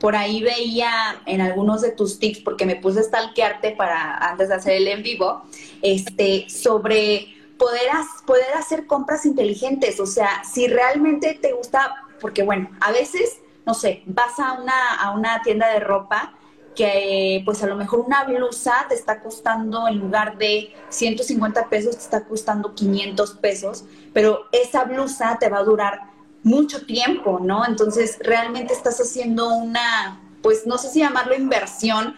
por 0.00 0.16
ahí 0.16 0.42
veía 0.42 1.20
en 1.26 1.42
algunos 1.42 1.82
de 1.82 1.92
tus 1.92 2.18
tips, 2.18 2.40
porque 2.40 2.64
me 2.64 2.76
puse 2.76 3.00
a 3.00 3.02
stalkearte 3.02 3.72
para 3.72 4.16
antes 4.16 4.48
de 4.48 4.54
hacer 4.54 4.72
el 4.72 4.88
en 4.88 5.02
vivo, 5.02 5.42
este, 5.82 6.48
sobre 6.48 7.35
poder, 7.58 7.90
poder 8.26 8.52
hacer 8.54 8.86
compras 8.86 9.26
inteligentes. 9.26 10.00
O 10.00 10.06
sea, 10.06 10.44
si 10.44 10.68
realmente 10.68 11.38
te 11.40 11.52
gusta, 11.52 11.94
porque 12.20 12.42
bueno, 12.42 12.70
a 12.80 12.92
veces, 12.92 13.38
no 13.64 13.74
sé, 13.74 14.02
vas 14.06 14.38
a 14.38 14.54
una, 14.54 14.94
a 14.94 15.12
una 15.12 15.42
tienda 15.42 15.68
de 15.68 15.80
ropa 15.80 16.34
que 16.76 17.42
pues 17.44 17.62
a 17.62 17.66
lo 17.66 17.74
mejor 17.74 18.00
una 18.00 18.24
blusa 18.24 18.84
te 18.88 18.94
está 18.94 19.20
costando 19.20 19.88
en 19.88 19.98
lugar 19.98 20.36
de 20.36 20.74
150 20.90 21.68
pesos, 21.68 21.96
te 21.96 22.02
está 22.02 22.24
costando 22.24 22.74
500 22.74 23.34
pesos, 23.36 23.84
pero 24.12 24.44
esa 24.52 24.84
blusa 24.84 25.38
te 25.40 25.48
va 25.48 25.58
a 25.58 25.64
durar 25.64 26.02
mucho 26.42 26.86
tiempo, 26.86 27.40
¿no? 27.42 27.66
Entonces, 27.66 28.18
realmente 28.20 28.72
estás 28.72 29.00
haciendo 29.00 29.48
una, 29.54 30.20
pues 30.42 30.66
no 30.66 30.78
sé 30.78 30.90
si 30.90 31.00
llamarlo 31.00 31.34
inversión, 31.34 32.14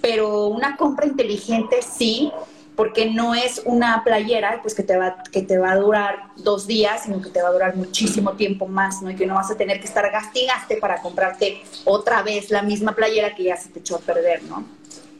pero 0.00 0.46
una 0.46 0.76
compra 0.76 1.06
inteligente 1.06 1.80
sí, 1.82 2.32
porque 2.78 3.06
no 3.06 3.34
es 3.34 3.60
una 3.64 4.04
playera 4.04 4.60
pues 4.62 4.72
que 4.72 4.84
te 4.84 4.96
va 4.96 5.24
que 5.32 5.42
te 5.42 5.58
va 5.58 5.72
a 5.72 5.76
durar 5.76 6.28
dos 6.36 6.68
días, 6.68 7.02
sino 7.02 7.20
que 7.20 7.28
te 7.28 7.42
va 7.42 7.48
a 7.48 7.52
durar 7.52 7.74
muchísimo 7.74 8.34
tiempo 8.34 8.68
más, 8.68 9.02
¿no? 9.02 9.10
Y 9.10 9.16
que 9.16 9.26
no 9.26 9.34
vas 9.34 9.50
a 9.50 9.56
tener 9.56 9.80
que 9.80 9.86
estar 9.86 10.08
gastigaste 10.12 10.76
para 10.76 11.02
comprarte 11.02 11.60
otra 11.84 12.22
vez 12.22 12.52
la 12.52 12.62
misma 12.62 12.94
playera 12.94 13.34
que 13.34 13.42
ya 13.42 13.56
se 13.56 13.70
te 13.70 13.80
echó 13.80 13.96
a 13.96 13.98
perder, 13.98 14.44
¿no? 14.44 14.64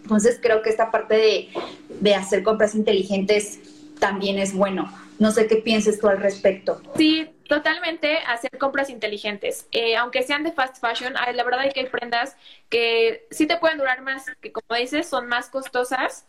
Entonces 0.03 0.39
creo 0.41 0.63
que 0.63 0.71
esta 0.71 0.93
parte 0.93 1.17
de, 1.17 1.49
de 1.89 2.15
hacer 2.15 2.45
compras 2.45 2.77
inteligentes 2.77 3.59
también 3.99 4.39
es 4.39 4.55
bueno. 4.55 4.89
No 5.19 5.33
sé 5.33 5.49
qué 5.49 5.57
pienses 5.57 5.99
tú 5.99 6.07
al 6.07 6.19
respecto. 6.19 6.81
Sí, 6.97 7.29
totalmente 7.49 8.19
hacer 8.19 8.57
compras 8.57 8.89
inteligentes. 8.89 9.67
Eh, 9.73 9.97
aunque 9.97 10.23
sean 10.23 10.45
de 10.45 10.53
fast 10.53 10.77
fashion, 10.81 11.15
la 11.15 11.43
verdad 11.43 11.67
es 11.67 11.75
que 11.75 11.81
hay 11.81 11.89
prendas 11.89 12.37
que 12.69 13.27
sí 13.33 13.49
te 13.49 13.57
pueden 13.57 13.79
durar 13.79 14.01
más, 14.03 14.27
que 14.41 14.53
como 14.53 14.79
dices, 14.79 15.09
son 15.09 15.27
más 15.27 15.51
costosas, 15.51 16.25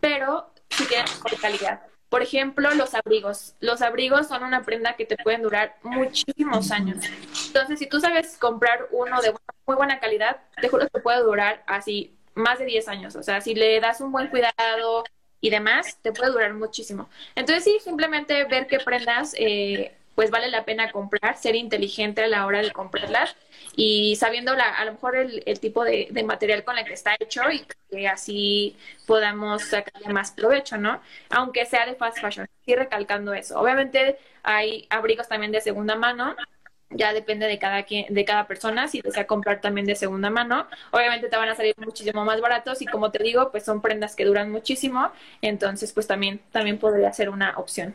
pero 0.00 0.52
sí 0.70 0.86
tienen 0.86 1.06
mejor 1.06 1.40
calidad. 1.40 1.80
Por 2.08 2.22
ejemplo, 2.22 2.72
los 2.74 2.94
abrigos. 2.94 3.54
Los 3.60 3.82
abrigos 3.82 4.28
son 4.28 4.44
una 4.44 4.62
prenda 4.62 4.94
que 4.94 5.06
te 5.06 5.16
pueden 5.16 5.42
durar 5.42 5.76
muchísimos 5.82 6.70
años. 6.70 7.04
Entonces, 7.48 7.78
si 7.78 7.86
tú 7.86 8.00
sabes 8.00 8.36
comprar 8.38 8.86
uno 8.92 9.20
de 9.20 9.34
muy 9.66 9.76
buena 9.76 9.98
calidad, 9.98 10.36
te 10.60 10.68
juro 10.68 10.86
que 10.88 11.00
puede 11.00 11.20
durar 11.22 11.64
así 11.66 12.16
más 12.34 12.58
de 12.58 12.66
10 12.66 12.88
años. 12.88 13.16
O 13.16 13.22
sea, 13.22 13.40
si 13.40 13.54
le 13.54 13.80
das 13.80 14.00
un 14.00 14.12
buen 14.12 14.28
cuidado, 14.28 15.04
y 15.40 15.50
demás, 15.50 15.98
te 16.02 16.12
puede 16.12 16.32
durar 16.32 16.54
muchísimo. 16.54 17.08
Entonces 17.34 17.64
sí, 17.64 17.78
simplemente 17.82 18.44
ver 18.44 18.66
qué 18.66 18.78
prendas 18.78 19.34
eh, 19.38 19.94
pues 20.16 20.30
vale 20.30 20.48
la 20.48 20.64
pena 20.64 20.90
comprar, 20.90 21.36
ser 21.36 21.54
inteligente 21.54 22.24
a 22.24 22.26
la 22.26 22.46
hora 22.46 22.62
de 22.62 22.72
comprarlas 22.72 23.36
y 23.76 24.16
sabiendo 24.16 24.54
la, 24.56 24.70
a 24.70 24.84
lo 24.86 24.92
mejor 24.92 25.14
el, 25.14 25.60
tipo 25.60 25.84
de, 25.84 26.08
material 26.24 26.64
con 26.64 26.78
el 26.78 26.86
que 26.86 26.94
está 26.94 27.14
hecho 27.20 27.42
y 27.52 27.64
que 27.90 28.08
así 28.08 28.76
podamos 29.06 29.62
sacarle 29.62 30.08
más 30.12 30.32
provecho, 30.32 30.78
¿no? 30.78 31.00
Aunque 31.30 31.66
sea 31.66 31.86
de 31.86 31.94
fast 31.94 32.18
fashion, 32.18 32.48
y 32.64 32.74
recalcando 32.74 33.34
eso. 33.34 33.60
Obviamente 33.60 34.18
hay 34.42 34.86
abrigos 34.90 35.28
también 35.28 35.52
de 35.52 35.60
segunda 35.60 35.96
mano, 35.96 36.34
ya 36.88 37.12
depende 37.12 37.46
de 37.46 37.58
cada 37.58 37.82
de 37.82 38.24
cada 38.24 38.46
persona, 38.46 38.88
si 38.88 39.02
desea 39.02 39.26
comprar 39.26 39.60
también 39.60 39.86
de 39.86 39.96
segunda 39.96 40.30
mano, 40.30 40.66
obviamente 40.92 41.28
te 41.28 41.36
van 41.36 41.50
a 41.50 41.54
salir 41.54 41.74
muchísimo 41.76 42.24
más 42.24 42.40
baratos 42.40 42.80
y 42.80 42.86
como 42.86 43.10
te 43.10 43.22
digo, 43.22 43.50
pues 43.50 43.64
son 43.64 43.82
prendas 43.82 44.16
que 44.16 44.24
duran 44.24 44.50
muchísimo, 44.50 45.10
entonces 45.42 45.92
pues 45.92 46.06
también, 46.06 46.40
también 46.52 46.78
podría 46.78 47.12
ser 47.12 47.28
una 47.28 47.58
opción. 47.58 47.94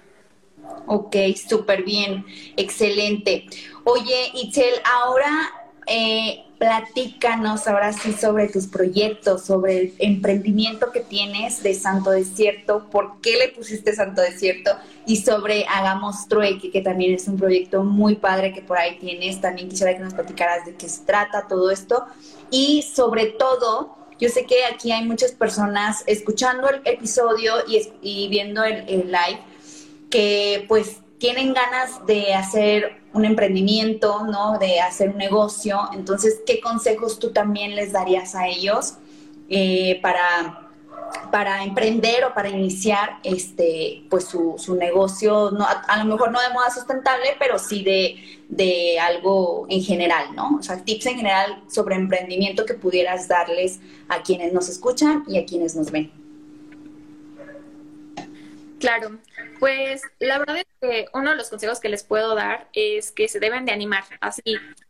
Ok, 0.88 1.16
súper 1.48 1.84
bien, 1.84 2.26
excelente. 2.58 3.46
Oye, 3.84 4.32
Itzel, 4.34 4.74
ahora 4.84 5.52
eh, 5.88 6.44
platícanos 6.58 7.68
ahora 7.68 7.92
sí 7.92 8.14
sobre 8.14 8.48
tus 8.48 8.68
proyectos, 8.68 9.46
sobre 9.46 9.80
el 9.80 9.94
emprendimiento 9.98 10.92
que 10.92 11.00
tienes 11.00 11.64
de 11.64 11.74
Santo 11.74 12.12
Desierto, 12.12 12.88
por 12.92 13.20
qué 13.22 13.38
le 13.38 13.50
pusiste 13.50 13.96
Santo 13.96 14.22
Desierto 14.22 14.72
y 15.08 15.18
sobre 15.18 15.66
Hagamos 15.66 16.28
Trueque, 16.28 16.72
que 16.72 16.82
también 16.82 17.16
es 17.16 17.28
un 17.28 17.38
proyecto 17.38 17.84
muy 17.84 18.16
padre 18.16 18.54
que 18.54 18.62
por 18.62 18.78
ahí 18.78 18.98
tienes. 19.00 19.42
También 19.42 19.70
quisiera 19.70 19.94
que 19.94 20.04
nos 20.04 20.14
platicaras 20.14 20.66
de 20.66 20.76
qué 20.76 20.88
se 20.88 21.04
trata 21.04 21.48
todo 21.48 21.72
esto 21.72 22.06
y 22.50 22.84
sobre 22.84 23.28
todo... 23.28 23.98
Yo 24.20 24.30
sé 24.30 24.46
que 24.46 24.66
aquí 24.66 24.92
hay 24.92 25.04
muchas 25.04 25.32
personas 25.32 26.04
escuchando 26.06 26.70
el 26.70 26.82
episodio 26.86 27.56
y, 28.04 28.28
viendo 28.28 28.64
el 28.64 29.08
live 29.08 29.40
que 30.12 30.66
pues 30.68 31.02
tienen 31.18 31.54
ganas 31.54 32.06
de 32.06 32.34
hacer 32.34 33.02
un 33.14 33.26
emprendimiento, 33.26 34.26
¿no? 34.26 34.58
De 34.60 34.80
hacer 34.80 35.10
un 35.10 35.18
negocio. 35.18 35.80
Entonces, 35.94 36.42
¿qué 36.46 36.60
consejos 36.60 37.20
tú 37.20 37.32
también 37.32 37.76
les 37.76 37.92
darías 37.92 38.36
a 38.36 38.48
ellos 38.48 38.96
eh, 39.50 40.00
para, 40.02 40.70
para 41.32 41.64
emprender 41.64 42.26
o 42.26 42.34
para 42.34 42.50
iniciar 42.50 43.20
este, 43.24 44.04
pues 44.10 44.26
su, 44.26 44.56
su 44.58 44.76
negocio? 44.76 45.52
No, 45.52 45.66
a, 45.66 45.98
lo 46.04 46.06
mejor 46.06 46.32
no 46.32 46.42
de 46.42 46.50
moda 46.50 46.72
sustentable, 46.72 47.36
pero 47.38 47.60
sí 47.60 47.84
de, 47.84 48.16
de 48.50 49.00
algo 49.00 49.68
en 49.70 49.84
general, 49.84 50.36
¿no? 50.36 50.58
O 50.60 50.64
sea, 50.64 50.84
tips 50.84 51.06
en 51.08 51.18
general 51.18 51.64
sobre 51.68 51.96
emprendimiento 51.96 52.66
que 52.66 52.74
pudieras 52.74 53.28
darles 53.28 53.80
a 54.10 54.24
quienes 54.24 54.54
nos 54.54 54.70
escuchan 54.70 55.24
y 55.28 55.38
a 55.38 55.46
quienes 55.46 55.76
nos 55.76 55.92
ven. 55.92 56.12
Claro, 58.82 59.20
pues 59.62 60.02
la 60.18 60.40
verdad 60.40 60.58
es 60.58 60.66
que 60.82 61.06
uno 61.14 61.30
de 61.30 61.36
los 61.36 61.52
consejos 61.52 61.80
que 61.80 61.88
les 61.88 62.02
puedo 62.04 62.34
dar 62.34 62.68
es 62.74 63.12
que 63.12 63.28
se 63.28 63.40
deben 63.40 63.64
de 63.64 63.72
animar, 63.72 64.04
así, 64.20 64.42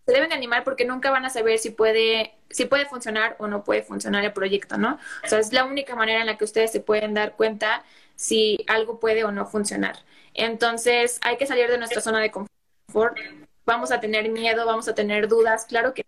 se 0.06 0.14
deben 0.14 0.30
de 0.30 0.36
animar 0.36 0.64
porque 0.64 0.86
nunca 0.86 1.12
van 1.12 1.26
a 1.26 1.30
saber 1.30 1.60
si 1.60 1.72
puede, 1.72 2.36
si 2.50 2.64
puede 2.64 2.86
funcionar 2.86 3.36
o 3.40 3.48
no 3.48 3.66
puede 3.66 3.84
funcionar 3.84 4.24
el 4.24 4.32
proyecto, 4.32 4.78
¿no? 4.78 4.98
O 5.26 5.28
sea, 5.28 5.40
es 5.40 5.52
la 5.52 5.66
única 5.66 5.94
manera 5.98 6.22
en 6.22 6.28
la 6.28 6.38
que 6.38 6.46
ustedes 6.46 6.72
se 6.72 6.80
pueden 6.80 7.14
dar 7.14 7.36
cuenta 7.36 7.84
si 8.16 8.64
algo 8.68 8.98
puede 8.98 9.26
o 9.26 9.34
no 9.34 9.46
funcionar. 9.46 9.98
Entonces, 10.34 11.20
hay 11.22 11.36
que 11.36 11.48
salir 11.48 11.70
de 11.70 11.78
nuestra 11.78 12.00
zona 12.00 12.22
de 12.22 12.32
confort. 12.32 13.18
Vamos 13.66 13.92
a 13.92 14.00
tener 14.00 14.30
miedo, 14.30 14.66
vamos 14.66 14.88
a 14.88 14.96
tener 14.96 15.28
dudas, 15.28 15.66
claro 15.66 15.94
que 15.94 16.06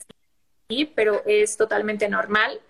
sí, 0.70 0.86
pero 0.96 1.22
es 1.26 1.58
totalmente 1.58 2.08
normal 2.08 2.62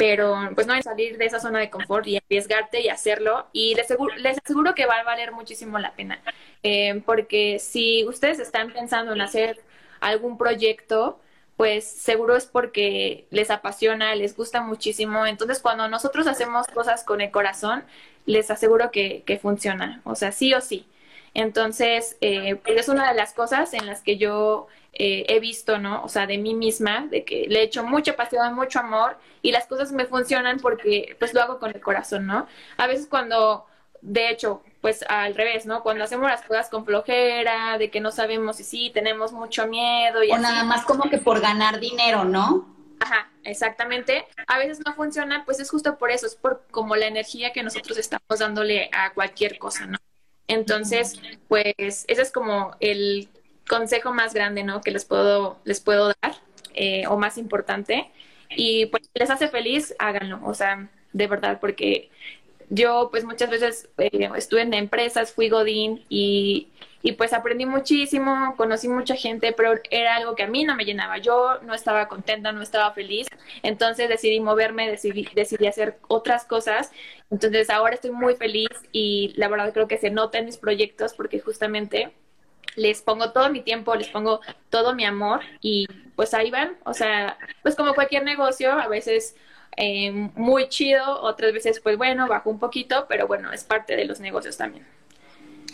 pero 0.00 0.34
pues 0.54 0.66
no 0.66 0.72
hay 0.72 0.82
salir 0.82 1.18
de 1.18 1.26
esa 1.26 1.40
zona 1.40 1.58
de 1.58 1.68
confort 1.68 2.06
y 2.06 2.16
arriesgarte 2.16 2.80
y 2.80 2.88
hacerlo 2.88 3.48
y 3.52 3.74
les 3.74 3.84
aseguro, 3.84 4.16
les 4.16 4.38
aseguro 4.42 4.74
que 4.74 4.86
va 4.86 4.94
a 4.94 5.04
valer 5.04 5.30
muchísimo 5.30 5.78
la 5.78 5.92
pena 5.92 6.18
eh, 6.62 7.02
porque 7.04 7.58
si 7.58 8.06
ustedes 8.06 8.38
están 8.38 8.72
pensando 8.72 9.12
en 9.12 9.20
hacer 9.20 9.60
algún 10.00 10.38
proyecto 10.38 11.20
pues 11.58 11.84
seguro 11.84 12.34
es 12.34 12.46
porque 12.46 13.26
les 13.28 13.50
apasiona, 13.50 14.14
les 14.14 14.34
gusta 14.34 14.62
muchísimo. 14.62 15.26
Entonces, 15.26 15.60
cuando 15.60 15.88
nosotros 15.88 16.26
hacemos 16.26 16.66
cosas 16.68 17.04
con 17.04 17.20
el 17.20 17.30
corazón, 17.30 17.84
les 18.24 18.50
aseguro 18.50 18.90
que, 18.90 19.24
que 19.26 19.38
funciona, 19.38 20.00
o 20.04 20.14
sea, 20.14 20.32
sí 20.32 20.54
o 20.54 20.62
sí. 20.62 20.86
Entonces, 21.34 22.16
eh, 22.20 22.56
pues 22.56 22.78
es 22.78 22.88
una 22.88 23.08
de 23.08 23.16
las 23.16 23.32
cosas 23.32 23.72
en 23.74 23.86
las 23.86 24.02
que 24.02 24.16
yo 24.16 24.66
eh, 24.92 25.24
he 25.28 25.40
visto, 25.40 25.78
¿no? 25.78 26.02
O 26.02 26.08
sea, 26.08 26.26
de 26.26 26.38
mí 26.38 26.54
misma, 26.54 27.06
de 27.06 27.24
que 27.24 27.46
le 27.48 27.62
echo 27.62 27.84
mucha 27.84 28.16
pasión, 28.16 28.54
mucho 28.54 28.80
amor 28.80 29.16
y 29.40 29.52
las 29.52 29.66
cosas 29.66 29.92
me 29.92 30.06
funcionan 30.06 30.58
porque 30.58 31.16
pues 31.18 31.32
lo 31.32 31.40
hago 31.40 31.58
con 31.58 31.70
el 31.70 31.80
corazón, 31.80 32.26
¿no? 32.26 32.46
A 32.76 32.86
veces 32.88 33.06
cuando, 33.06 33.66
de 34.02 34.30
hecho, 34.30 34.62
pues 34.80 35.04
al 35.08 35.34
revés, 35.34 35.64
¿no? 35.66 35.82
Cuando 35.82 36.02
hacemos 36.04 36.28
las 36.28 36.42
cosas 36.42 36.68
con 36.68 36.84
flojera, 36.84 37.78
de 37.78 37.90
que 37.90 38.00
no 38.00 38.10
sabemos 38.10 38.56
si 38.56 38.64
sí, 38.64 38.90
tenemos 38.92 39.32
mucho 39.32 39.66
miedo 39.68 40.24
y 40.24 40.32
o 40.32 40.38
nada 40.38 40.64
más 40.64 40.84
como 40.84 41.08
que 41.08 41.18
por 41.18 41.40
ganar 41.40 41.78
dinero, 41.78 42.24
¿no? 42.24 42.66
Ajá, 42.98 43.30
exactamente. 43.44 44.26
A 44.48 44.58
veces 44.58 44.80
no 44.84 44.94
funciona, 44.94 45.44
pues 45.44 45.60
es 45.60 45.70
justo 45.70 45.96
por 45.96 46.10
eso, 46.10 46.26
es 46.26 46.34
por 46.34 46.66
como 46.70 46.96
la 46.96 47.06
energía 47.06 47.52
que 47.52 47.62
nosotros 47.62 47.96
estamos 47.96 48.40
dándole 48.40 48.90
a 48.92 49.14
cualquier 49.14 49.58
cosa, 49.58 49.86
¿no? 49.86 49.98
Entonces, 50.50 51.20
pues 51.48 52.04
ese 52.08 52.22
es 52.22 52.32
como 52.32 52.76
el 52.80 53.28
consejo 53.68 54.12
más 54.12 54.34
grande, 54.34 54.64
¿no? 54.64 54.80
Que 54.80 54.90
les 54.90 55.04
puedo, 55.04 55.58
les 55.64 55.80
puedo 55.80 56.08
dar, 56.08 56.34
eh, 56.74 57.06
o 57.06 57.16
más 57.16 57.38
importante. 57.38 58.10
Y 58.50 58.86
pues 58.86 59.08
les 59.14 59.30
hace 59.30 59.46
feliz, 59.48 59.94
háganlo, 60.00 60.40
o 60.44 60.54
sea, 60.54 60.88
de 61.12 61.26
verdad, 61.28 61.60
porque 61.60 62.10
yo 62.70 63.08
pues 63.10 63.24
muchas 63.24 63.50
veces 63.50 63.88
eh, 63.98 64.30
estuve 64.36 64.62
en 64.62 64.72
empresas, 64.74 65.32
fui 65.32 65.48
Godín 65.48 66.04
y, 66.08 66.68
y, 67.02 67.12
pues 67.12 67.32
aprendí 67.32 67.66
muchísimo, 67.66 68.54
conocí 68.56 68.88
mucha 68.88 69.16
gente, 69.16 69.52
pero 69.52 69.74
era 69.90 70.14
algo 70.16 70.36
que 70.36 70.44
a 70.44 70.46
mí 70.46 70.64
no 70.64 70.76
me 70.76 70.84
llenaba. 70.84 71.18
Yo 71.18 71.58
no 71.62 71.74
estaba 71.74 72.06
contenta, 72.06 72.52
no 72.52 72.62
estaba 72.62 72.92
feliz, 72.92 73.26
entonces 73.62 74.08
decidí 74.08 74.38
moverme, 74.38 74.88
decidí, 74.88 75.28
decidí 75.34 75.66
hacer 75.66 75.98
otras 76.06 76.44
cosas. 76.44 76.92
Entonces 77.30 77.70
ahora 77.70 77.94
estoy 77.94 78.12
muy 78.12 78.36
feliz 78.36 78.70
y 78.92 79.32
la 79.36 79.48
verdad 79.48 79.72
creo 79.72 79.88
que 79.88 79.98
se 79.98 80.10
nota 80.10 80.38
en 80.38 80.46
mis 80.46 80.56
proyectos 80.56 81.14
porque 81.14 81.40
justamente 81.40 82.12
les 82.76 83.02
pongo 83.02 83.32
todo 83.32 83.50
mi 83.50 83.62
tiempo, 83.62 83.94
les 83.96 84.08
pongo 84.08 84.40
todo 84.68 84.94
mi 84.94 85.04
amor 85.04 85.40
y 85.60 85.86
pues 86.14 86.34
ahí 86.34 86.52
van, 86.52 86.76
o 86.84 86.94
sea, 86.94 87.36
pues 87.62 87.74
como 87.74 87.94
cualquier 87.94 88.22
negocio, 88.22 88.72
a 88.72 88.86
veces 88.86 89.34
eh, 89.76 90.10
muy 90.34 90.68
chido, 90.68 91.20
otras 91.22 91.52
veces 91.52 91.80
pues 91.80 91.96
bueno, 91.96 92.26
bajo 92.28 92.50
un 92.50 92.58
poquito, 92.58 93.06
pero 93.08 93.26
bueno, 93.26 93.52
es 93.52 93.64
parte 93.64 93.96
de 93.96 94.04
los 94.04 94.20
negocios 94.20 94.56
también. 94.56 94.86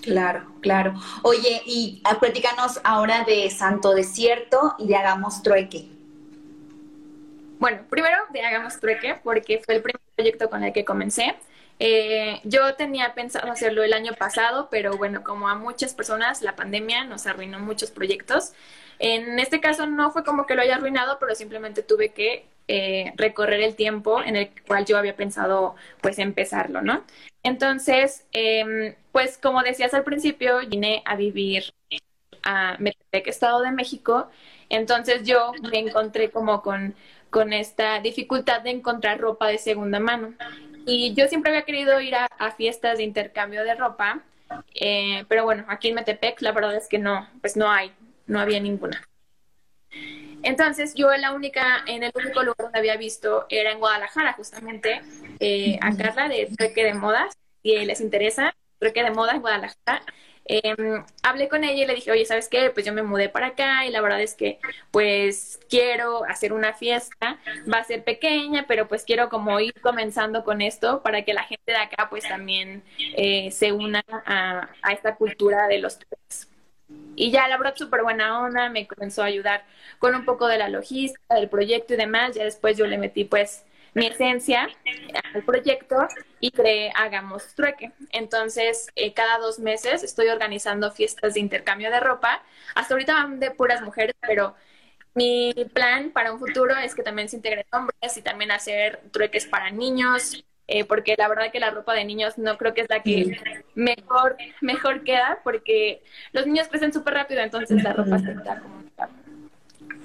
Claro, 0.02 0.46
claro. 0.60 0.94
Oye, 1.22 1.62
y 1.66 2.00
ah, 2.04 2.18
platícanos 2.20 2.80
ahora 2.84 3.24
de 3.24 3.50
Santo 3.50 3.92
Desierto 3.92 4.76
y 4.78 4.86
de 4.86 4.96
Hagamos 4.96 5.42
Trueque. 5.42 5.88
Bueno, 7.58 7.82
primero 7.88 8.16
de 8.30 8.42
Hagamos 8.42 8.78
Trueque, 8.78 9.18
porque 9.24 9.60
fue 9.64 9.76
el 9.76 9.82
primer 9.82 10.00
proyecto 10.14 10.48
con 10.48 10.62
el 10.62 10.72
que 10.72 10.84
comencé. 10.84 11.34
Eh, 11.78 12.40
yo 12.44 12.74
tenía 12.74 13.14
pensado 13.14 13.50
hacerlo 13.50 13.82
el 13.82 13.92
año 13.92 14.12
pasado, 14.14 14.68
pero 14.70 14.96
bueno, 14.96 15.24
como 15.24 15.48
a 15.48 15.54
muchas 15.56 15.94
personas, 15.94 16.40
la 16.42 16.54
pandemia 16.54 17.04
nos 17.04 17.26
arruinó 17.26 17.58
muchos 17.58 17.90
proyectos. 17.90 18.52
En 18.98 19.38
este 19.38 19.60
caso 19.60 19.86
no 19.86 20.10
fue 20.10 20.24
como 20.24 20.46
que 20.46 20.54
lo 20.54 20.62
haya 20.62 20.76
arruinado, 20.76 21.18
pero 21.18 21.34
simplemente 21.34 21.82
tuve 21.82 22.10
que 22.10 22.46
eh, 22.68 23.12
recorrer 23.16 23.60
el 23.60 23.76
tiempo 23.76 24.22
en 24.22 24.36
el 24.36 24.50
cual 24.66 24.84
yo 24.84 24.98
había 24.98 25.14
pensado 25.14 25.76
pues 26.00 26.18
empezarlo, 26.18 26.82
¿no? 26.82 27.04
Entonces, 27.42 28.26
em, 28.32 28.94
pues 29.12 29.38
como 29.38 29.62
decías 29.62 29.94
al 29.94 30.02
principio, 30.02 30.58
vine 30.68 31.02
a 31.04 31.14
vivir 31.16 31.72
a 32.42 32.76
Metepec, 32.78 33.28
Estado 33.28 33.60
de 33.62 33.72
México, 33.72 34.28
entonces 34.68 35.22
yo 35.24 35.52
me 35.70 35.78
encontré 35.78 36.30
como 36.30 36.62
con, 36.62 36.94
con 37.30 37.52
esta 37.52 38.00
dificultad 38.00 38.62
de 38.62 38.70
encontrar 38.70 39.20
ropa 39.20 39.46
de 39.48 39.58
segunda 39.58 40.00
mano. 40.00 40.34
Y 40.86 41.14
yo 41.14 41.28
siempre 41.28 41.52
había 41.52 41.64
querido 41.64 42.00
ir 42.00 42.14
a, 42.14 42.28
fiestas 42.56 42.98
de 42.98 43.04
intercambio 43.04 43.64
de 43.64 43.74
ropa, 43.74 44.22
eh, 44.74 45.24
pero 45.28 45.44
bueno, 45.44 45.64
aquí 45.68 45.88
en 45.88 45.96
Metepec 45.96 46.40
la 46.42 46.52
verdad 46.52 46.76
es 46.76 46.88
que 46.88 46.98
no, 46.98 47.28
pues 47.40 47.56
no 47.56 47.70
hay, 47.70 47.92
no 48.26 48.40
había 48.40 48.60
ninguna. 48.60 49.06
Entonces 50.42 50.94
yo 50.94 51.10
la 51.16 51.32
única, 51.32 51.82
en 51.86 52.02
el 52.02 52.12
único 52.14 52.42
lugar 52.42 52.56
donde 52.58 52.78
había 52.78 52.96
visto 52.96 53.46
era 53.48 53.72
en 53.72 53.78
Guadalajara, 53.78 54.34
justamente, 54.34 55.00
eh, 55.40 55.78
a 55.80 55.96
Carla 55.96 56.28
de 56.28 56.48
Trueque 56.56 56.84
de 56.84 56.94
Modas, 56.94 57.36
si 57.62 57.84
les 57.84 58.00
interesa, 58.00 58.54
Trueque 58.78 59.02
de 59.02 59.10
Modas 59.10 59.40
Guadalajara. 59.40 60.02
Em, 60.48 61.04
hablé 61.24 61.48
con 61.48 61.64
ella 61.64 61.82
y 61.82 61.86
le 61.86 61.94
dije, 61.96 62.12
oye, 62.12 62.24
¿sabes 62.24 62.48
qué? 62.48 62.70
Pues 62.70 62.86
yo 62.86 62.92
me 62.92 63.02
mudé 63.02 63.28
para 63.28 63.48
acá 63.48 63.84
y 63.84 63.90
la 63.90 64.00
verdad 64.00 64.20
es 64.20 64.34
que 64.34 64.60
pues 64.92 65.58
quiero 65.68 66.24
hacer 66.24 66.52
una 66.52 66.72
fiesta, 66.72 67.40
va 67.72 67.78
a 67.78 67.84
ser 67.84 68.04
pequeña, 68.04 68.64
pero 68.68 68.86
pues 68.86 69.02
quiero 69.02 69.28
como 69.28 69.58
ir 69.58 69.74
comenzando 69.80 70.44
con 70.44 70.60
esto 70.62 71.02
para 71.02 71.22
que 71.24 71.34
la 71.34 71.42
gente 71.42 71.72
de 71.72 71.78
acá 71.78 72.08
pues 72.08 72.28
también 72.28 72.84
eh, 73.16 73.50
se 73.50 73.72
una 73.72 74.04
a, 74.08 74.68
esta 74.92 75.16
cultura 75.16 75.66
de 75.66 75.78
los 75.78 75.98
tres. 75.98 76.48
Y 77.16 77.30
ya 77.32 77.48
la 77.48 77.56
verdad 77.58 77.74
súper 77.76 78.02
buena 78.02 78.40
onda, 78.40 78.68
me 78.68 78.86
comenzó 78.86 79.22
a 79.22 79.26
ayudar 79.26 79.64
con 79.98 80.14
un 80.14 80.24
poco 80.24 80.46
de 80.46 80.58
la 80.58 80.68
logística, 80.68 81.34
del 81.34 81.48
proyecto 81.48 81.94
y 81.94 81.96
demás, 81.96 82.34
ya 82.36 82.44
después 82.44 82.76
yo 82.76 82.86
le 82.86 82.98
metí 82.98 83.24
pues 83.24 83.64
mi 83.94 84.06
esencia 84.06 84.68
al 85.34 85.42
proyecto 85.42 85.96
y 86.38 86.50
creé 86.50 86.92
Hagamos 86.94 87.54
Trueque. 87.54 87.92
Entonces, 88.12 88.88
eh, 88.94 89.14
cada 89.14 89.38
dos 89.38 89.58
meses 89.58 90.02
estoy 90.02 90.28
organizando 90.28 90.90
fiestas 90.92 91.34
de 91.34 91.40
intercambio 91.40 91.90
de 91.90 92.00
ropa. 92.00 92.42
Hasta 92.74 92.92
ahorita 92.94 93.14
van 93.14 93.40
de 93.40 93.50
puras 93.52 93.80
mujeres, 93.80 94.14
pero 94.20 94.54
mi 95.14 95.54
plan 95.72 96.10
para 96.12 96.32
un 96.32 96.38
futuro 96.38 96.76
es 96.76 96.94
que 96.94 97.02
también 97.02 97.28
se 97.30 97.36
integren 97.36 97.64
hombres 97.72 98.16
y 98.16 98.22
también 98.22 98.50
hacer 98.50 99.00
trueques 99.12 99.46
para 99.46 99.70
niños, 99.70 100.44
eh, 100.68 100.84
porque 100.84 101.14
la 101.16 101.28
verdad 101.28 101.52
que 101.52 101.60
la 101.60 101.70
ropa 101.70 101.94
de 101.94 102.04
niños 102.04 102.38
no 102.38 102.58
creo 102.58 102.74
que 102.74 102.82
es 102.82 102.90
la 102.90 103.02
que 103.02 103.38
mejor, 103.74 104.36
mejor 104.60 105.04
queda, 105.04 105.40
porque 105.44 106.02
los 106.32 106.46
niños 106.46 106.68
crecen 106.68 106.92
súper 106.92 107.14
rápido, 107.14 107.40
entonces 107.40 107.82
la 107.82 107.92
ropa 107.92 108.18
se 108.18 108.34
queda 108.34 108.60
como 108.60 108.86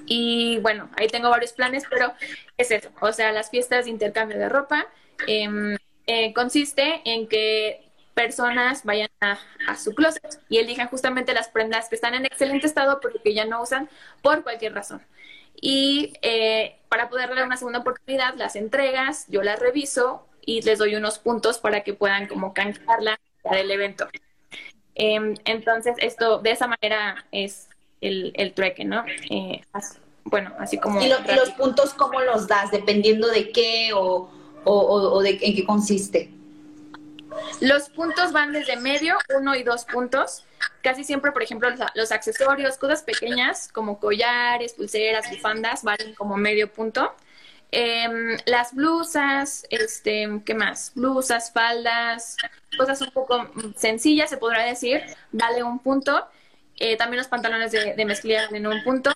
y 0.06 0.58
bueno, 0.60 0.90
ahí 0.96 1.08
tengo 1.08 1.30
varios 1.30 1.52
planes, 1.52 1.84
pero 1.88 2.12
es 2.56 2.70
eso. 2.70 2.90
O 3.00 3.12
sea, 3.12 3.32
las 3.32 3.50
fiestas 3.50 3.84
de 3.84 3.90
intercambio 3.90 4.38
de 4.38 4.48
ropa 4.48 4.86
em, 5.26 5.76
eh, 6.06 6.32
consiste 6.34 7.00
en 7.04 7.28
que 7.28 7.88
personas 8.14 8.84
vayan 8.84 9.08
a, 9.20 9.38
su 9.76 9.94
closet 9.94 10.38
y 10.48 10.58
elijan 10.58 10.88
justamente 10.88 11.32
las 11.32 11.48
prendas 11.48 11.88
que 11.88 11.94
están 11.94 12.14
en 12.14 12.26
excelente 12.26 12.66
estado 12.66 13.00
porque 13.00 13.32
ya 13.32 13.46
no 13.46 13.62
usan 13.62 13.88
por 14.20 14.42
cualquier 14.42 14.74
razón. 14.74 15.02
Y 15.58 16.12
eh, 16.22 16.76
para 16.88 17.08
poder 17.08 17.28
darle 17.28 17.44
una 17.44 17.56
segunda 17.56 17.78
oportunidad, 17.78 18.34
las 18.34 18.56
entregas, 18.56 19.26
yo 19.28 19.42
las 19.42 19.60
reviso 19.60 20.26
y 20.44 20.62
les 20.62 20.78
doy 20.78 20.94
unos 20.94 21.18
puntos 21.18 21.58
para 21.58 21.82
que 21.82 21.94
puedan 21.94 22.26
como 22.26 22.52
canjearla 22.52 23.18
del 23.50 23.70
evento. 23.70 24.08
Em, 24.94 25.34
entonces, 25.44 25.96
esto 25.98 26.38
de 26.38 26.50
esa 26.50 26.66
manera 26.66 27.24
es 27.32 27.68
el, 28.00 28.32
el 28.36 28.52
trueque, 28.52 28.84
¿no? 28.84 29.04
Eh, 29.30 29.62
bueno, 30.24 30.52
así 30.58 30.78
como... 30.78 31.00
¿Y, 31.00 31.08
los 31.08 31.50
puntos 31.56 31.94
cómo 31.94 32.20
los 32.20 32.46
das? 32.46 32.70
¿Dependiendo 32.70 33.28
de 33.28 33.50
qué 33.50 33.90
o, 33.94 34.30
o, 34.64 35.22
de 35.22 35.38
en 35.40 35.54
qué 35.54 35.64
consiste? 35.64 36.30
Los 37.60 37.88
puntos 37.88 38.32
van 38.32 38.52
desde 38.52 38.76
medio, 38.76 39.16
uno 39.36 39.54
y 39.54 39.62
dos 39.62 39.84
puntos. 39.84 40.44
Casi 40.82 41.04
siempre, 41.04 41.32
por 41.32 41.42
ejemplo, 41.42 41.68
los, 41.94 42.12
accesorios, 42.12 42.76
cosas 42.76 43.02
pequeñas 43.02 43.68
como 43.72 43.98
collares, 43.98 44.74
pulseras, 44.74 45.30
bufandas, 45.30 45.82
valen 45.82 46.14
como 46.14 46.36
medio 46.36 46.70
punto. 46.70 47.14
Em, 47.74 48.36
las 48.44 48.74
blusas, 48.74 49.66
este, 49.70 50.28
¿qué 50.44 50.54
más? 50.54 50.92
Blusas, 50.94 51.52
faldas, 51.52 52.36
cosas 52.76 53.00
un 53.00 53.10
poco 53.12 53.50
sencillas, 53.76 54.28
se 54.28 54.36
podrá 54.36 54.64
decir, 54.64 55.02
vale 55.32 55.62
un 55.62 55.78
punto. 55.78 56.28
Eh, 56.78 56.96
también 56.96 57.18
los 57.18 57.28
pantalones 57.28 57.72
de, 57.72 57.94
de 57.94 58.04
mezclilla 58.04 58.46
en 58.50 58.66
un 58.66 58.82
punto. 58.84 59.10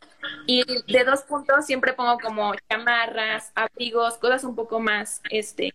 Y 0.47 0.64
de 0.90 1.05
dos 1.05 1.23
puntos 1.23 1.66
siempre 1.66 1.92
pongo 1.92 2.19
como 2.19 2.55
chamarras, 2.71 3.53
abrigos, 3.55 4.19
cosas 4.19 4.45
un 4.45 4.55
poco 4.57 4.81
más, 4.81 5.21
este, 5.31 5.75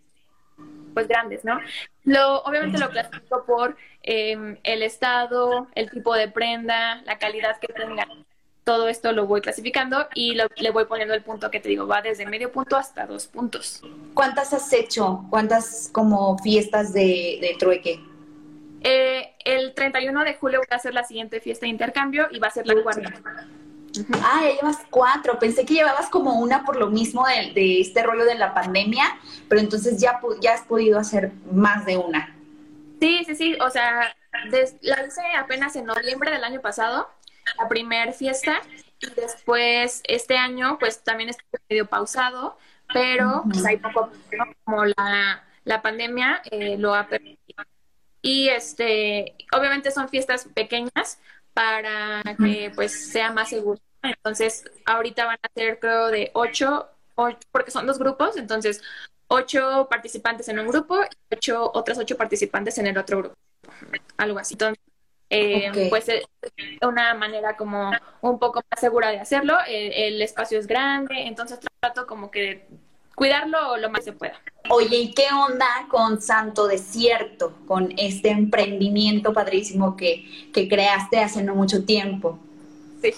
pues 0.94 1.08
grandes, 1.08 1.46
¿no? 1.46 1.60
Lo, 2.04 2.42
obviamente 2.44 2.80
lo 2.80 2.90
clasifico 2.90 3.46
por 3.46 3.78
em, 4.04 4.58
el 4.64 4.84
estado, 4.84 5.68
el 5.76 5.92
tipo 5.92 6.16
de 6.16 6.30
prenda, 6.30 7.02
la 7.04 7.20
calidad 7.20 7.60
que 7.60 7.68
tenga. 7.74 8.08
Todo 8.72 8.88
esto 8.88 9.12
lo 9.12 9.28
voy 9.28 9.42
clasificando 9.42 10.08
y 10.16 10.34
le 10.34 10.72
voy 10.72 10.86
poniendo 10.86 11.14
el 11.14 11.22
punto 11.22 11.52
que 11.52 11.60
te 11.60 11.68
digo, 11.68 11.88
va 11.88 12.02
desde 12.02 12.26
medio 12.26 12.54
punto 12.54 12.78
hasta 12.78 13.06
dos 13.06 13.28
puntos. 13.28 13.82
¿Cuántas 14.14 14.54
has 14.54 14.72
hecho? 14.72 15.26
¿Cuántas 15.30 15.90
como 15.92 16.38
fiestas 16.38 16.94
de, 16.94 17.38
de 17.42 17.54
trueque? 17.60 18.00
Eh, 18.80 19.36
el 19.44 19.74
31 19.74 20.24
de 20.24 20.36
julio 20.36 20.62
va 20.72 20.78
a 20.78 20.80
ser 20.80 20.94
la 20.94 21.04
siguiente 21.04 21.42
fiesta 21.42 21.66
de 21.66 21.70
intercambio 21.70 22.30
y 22.32 22.40
va 22.40 22.48
a 22.48 22.52
ser 22.52 22.66
la 22.66 22.82
cuarta. 22.82 23.12
Ah, 24.24 24.40
ya 24.42 24.56
llevas 24.56 24.78
cuatro. 24.90 25.38
Pensé 25.38 25.66
que 25.66 25.74
llevabas 25.74 26.08
como 26.08 26.40
una 26.40 26.64
por 26.64 26.78
lo 26.78 26.88
mismo 26.88 27.26
de, 27.54 27.82
este 27.82 28.04
rollo 28.04 28.24
de 28.24 28.36
la 28.36 28.54
pandemia, 28.54 29.20
pero 29.50 29.60
entonces 29.60 30.00
ya, 30.00 30.22
ya 30.40 30.54
has 30.54 30.62
podido 30.62 30.98
hacer 30.98 31.34
más 31.52 31.86
de 31.86 31.98
una. 31.98 32.34
Sí, 33.02 33.26
sí, 33.26 33.36
sí. 33.36 33.58
O 33.60 33.70
sea, 33.70 34.16
la 34.82 35.06
hice 35.06 35.22
apenas 35.38 35.76
en 35.76 35.84
noviembre 35.84 36.32
del 36.32 36.46
año 36.46 36.62
pasado, 36.62 37.10
la 37.58 37.68
primera 37.68 38.12
fiesta, 38.14 38.62
y 39.00 39.10
después 39.12 40.02
este 40.06 40.38
año 40.38 40.78
pues 40.80 41.04
también 41.04 41.30
estuvo 41.30 41.62
medio 41.70 41.86
pausado, 41.88 42.58
pero 42.94 43.44
pues 43.50 43.66
ahí 43.66 43.78
poco 43.78 44.12
como 44.64 44.86
la, 44.86 45.44
la 45.64 45.82
pandemia 45.82 46.42
eh, 46.52 46.78
lo 46.78 46.94
ha 46.94 47.08
permitido. 47.08 47.64
Y 48.22 48.50
este, 48.50 49.36
obviamente 49.52 49.90
son 49.92 50.10
fiestas 50.10 50.48
pequeñas 50.54 51.20
para 51.54 52.22
que 52.38 52.72
pues 52.76 53.12
sea 53.12 53.32
más 53.32 53.50
seguro. 53.50 53.80
Entonces, 54.04 54.66
ahorita 54.86 55.26
van 55.26 55.40
a 55.42 55.50
ser 55.54 55.80
creo 55.80 56.08
de 56.08 56.32
ocho, 56.34 56.88
ocho 57.16 57.40
porque 57.52 57.72
son 57.72 57.86
dos 57.88 58.00
grupos, 58.00 58.38
entonces 58.38 58.82
ocho 59.28 59.88
participantes 59.90 60.50
en 60.50 60.60
un 60.60 60.68
grupo 60.68 61.02
y 61.04 61.36
ocho, 61.36 61.72
otras 61.74 61.98
ocho 61.98 62.18
participantes 62.18 62.78
en 62.78 62.88
el 62.88 62.98
otro 62.98 63.20
grupo, 63.20 63.36
algo 64.18 64.40
así. 64.40 64.56
Entonces, 64.56 64.84
eh, 65.34 65.88
pues 65.90 66.10
es 66.10 66.26
una 66.82 67.14
manera 67.14 67.56
como 67.56 67.90
un 68.20 68.38
poco 68.38 68.62
más 68.70 68.80
segura 68.80 69.12
de 69.12 69.20
hacerlo. 69.20 69.58
El, 69.66 70.22
espacio 70.22 70.60
es 70.60 70.68
grande, 70.68 71.16
entonces 71.22 71.58
trato 71.80 72.06
como 72.06 72.30
que 72.30 72.68
cuidarlo 73.16 73.78
lo 73.78 73.90
más 73.90 74.02
que 74.02 74.12
se 74.12 74.14
pueda. 74.14 74.42
Oye, 74.70 74.98
¿y 74.98 75.14
qué 75.14 75.28
onda 75.34 75.88
con 75.90 76.22
Santo 76.22 76.68
Desierto, 76.68 77.56
con 77.66 77.94
este 77.98 78.30
emprendimiento 78.30 79.34
padrísimo 79.34 79.96
que, 79.96 80.50
que 80.54 80.68
creaste 80.68 81.20
hace 81.20 81.42
no 81.44 81.56
mucho 81.56 81.86
tiempo? 81.86 82.38
Sí, 83.02 83.14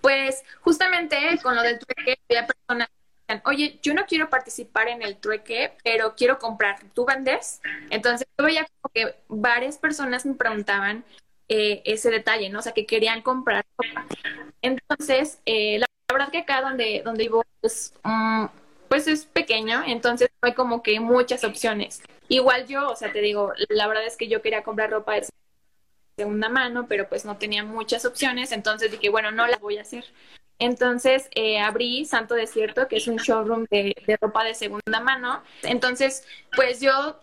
pues 0.00 0.42
justamente 0.62 1.16
con 1.42 1.54
lo 1.54 1.62
del 1.62 1.78
trueque 1.78 2.18
había 2.30 2.46
personas 2.46 2.88
que 2.88 3.34
decían, 3.34 3.42
oye, 3.44 3.78
yo 3.82 3.92
no 3.92 4.06
quiero 4.06 4.30
participar 4.30 4.88
en 4.88 5.02
el 5.02 5.18
trueque, 5.18 5.76
pero 5.84 6.14
quiero 6.16 6.38
comprar, 6.38 6.78
¿tú 6.94 7.04
vendes? 7.04 7.60
Entonces 7.90 8.26
yo 8.38 8.46
veía 8.46 8.66
como 8.80 8.92
que 8.94 9.16
varias 9.28 9.76
personas 9.76 10.24
me 10.24 10.34
preguntaban 10.34 11.04
eh, 11.48 11.82
ese 11.84 12.10
detalle, 12.10 12.48
¿no? 12.48 12.58
O 12.58 12.62
sea, 12.62 12.72
que 12.72 12.86
querían 12.86 13.22
comprar. 13.22 13.64
Entonces, 14.62 15.40
eh, 15.46 15.78
la, 15.78 15.86
verdad 16.12 16.30
que 16.30 16.38
acá 16.38 16.62
donde, 16.62 17.02
donde 17.04 17.24
vivo, 17.24 17.44
pues, 17.60 17.94
pues 18.88 19.06
es 19.08 19.26
pequeño, 19.26 19.82
entonces 19.86 20.28
no 20.42 20.48
hay 20.48 20.54
como 20.54 20.82
que 20.82 20.98
muchas 21.00 21.44
opciones. 21.44 22.02
Igual 22.28 22.66
yo, 22.66 22.90
o 22.90 22.96
sea, 22.96 23.12
te 23.12 23.20
digo, 23.20 23.52
la 23.68 23.86
verdad 23.86 24.06
es 24.06 24.16
que 24.16 24.28
yo 24.28 24.42
quería 24.42 24.62
comprar 24.62 24.90
ropa 24.90 25.14
de 25.14 25.26
segunda 26.16 26.48
mano, 26.48 26.86
pero 26.88 27.08
pues 27.08 27.24
no 27.24 27.36
tenía 27.36 27.62
muchas 27.64 28.04
opciones, 28.04 28.52
entonces 28.52 28.90
dije, 28.90 29.10
bueno, 29.10 29.30
no 29.30 29.46
la 29.46 29.58
voy 29.58 29.78
a 29.78 29.82
hacer. 29.82 30.04
Entonces 30.58 31.28
eh, 31.34 31.60
abrí 31.60 32.06
Santo 32.06 32.34
Desierto, 32.34 32.88
que 32.88 32.96
es 32.96 33.06
un 33.08 33.16
showroom 33.16 33.66
de, 33.70 33.94
de 34.06 34.16
ropa 34.16 34.42
de 34.42 34.54
segunda 34.54 35.00
mano. 35.00 35.42
Entonces, 35.62 36.26
pues 36.54 36.80
yo 36.80 37.20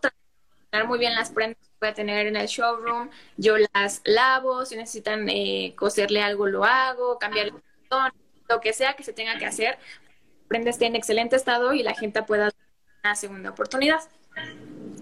muy 0.86 0.98
bien 1.00 1.14
las 1.14 1.30
prendas 1.30 1.58
que 1.62 1.76
voy 1.80 1.90
a 1.90 1.94
tener 1.94 2.28
en 2.28 2.36
el 2.36 2.48
showroom, 2.48 3.10
yo 3.38 3.56
las 3.74 4.02
lavo, 4.06 4.66
si 4.66 4.76
necesitan 4.76 5.30
eh, 5.30 5.74
coserle 5.76 6.22
algo 6.22 6.48
lo 6.48 6.64
hago, 6.64 7.20
cambiar 7.20 7.48
el 7.48 7.52
botón, 7.52 8.12
lo 8.50 8.60
que 8.60 8.74
sea 8.74 8.96
que 8.96 9.04
se 9.04 9.14
tenga 9.14 9.38
que 9.38 9.46
hacer, 9.46 9.78
prenda 10.48 10.72
esté 10.72 10.88
en 10.88 10.96
excelente 10.96 11.36
estado 11.36 11.74
y 11.74 11.84
la 11.84 11.94
gente 11.94 12.24
pueda 12.24 12.46
dar 12.46 12.54
una 13.04 13.16
segunda 13.16 13.52
oportunidad. 13.52 14.00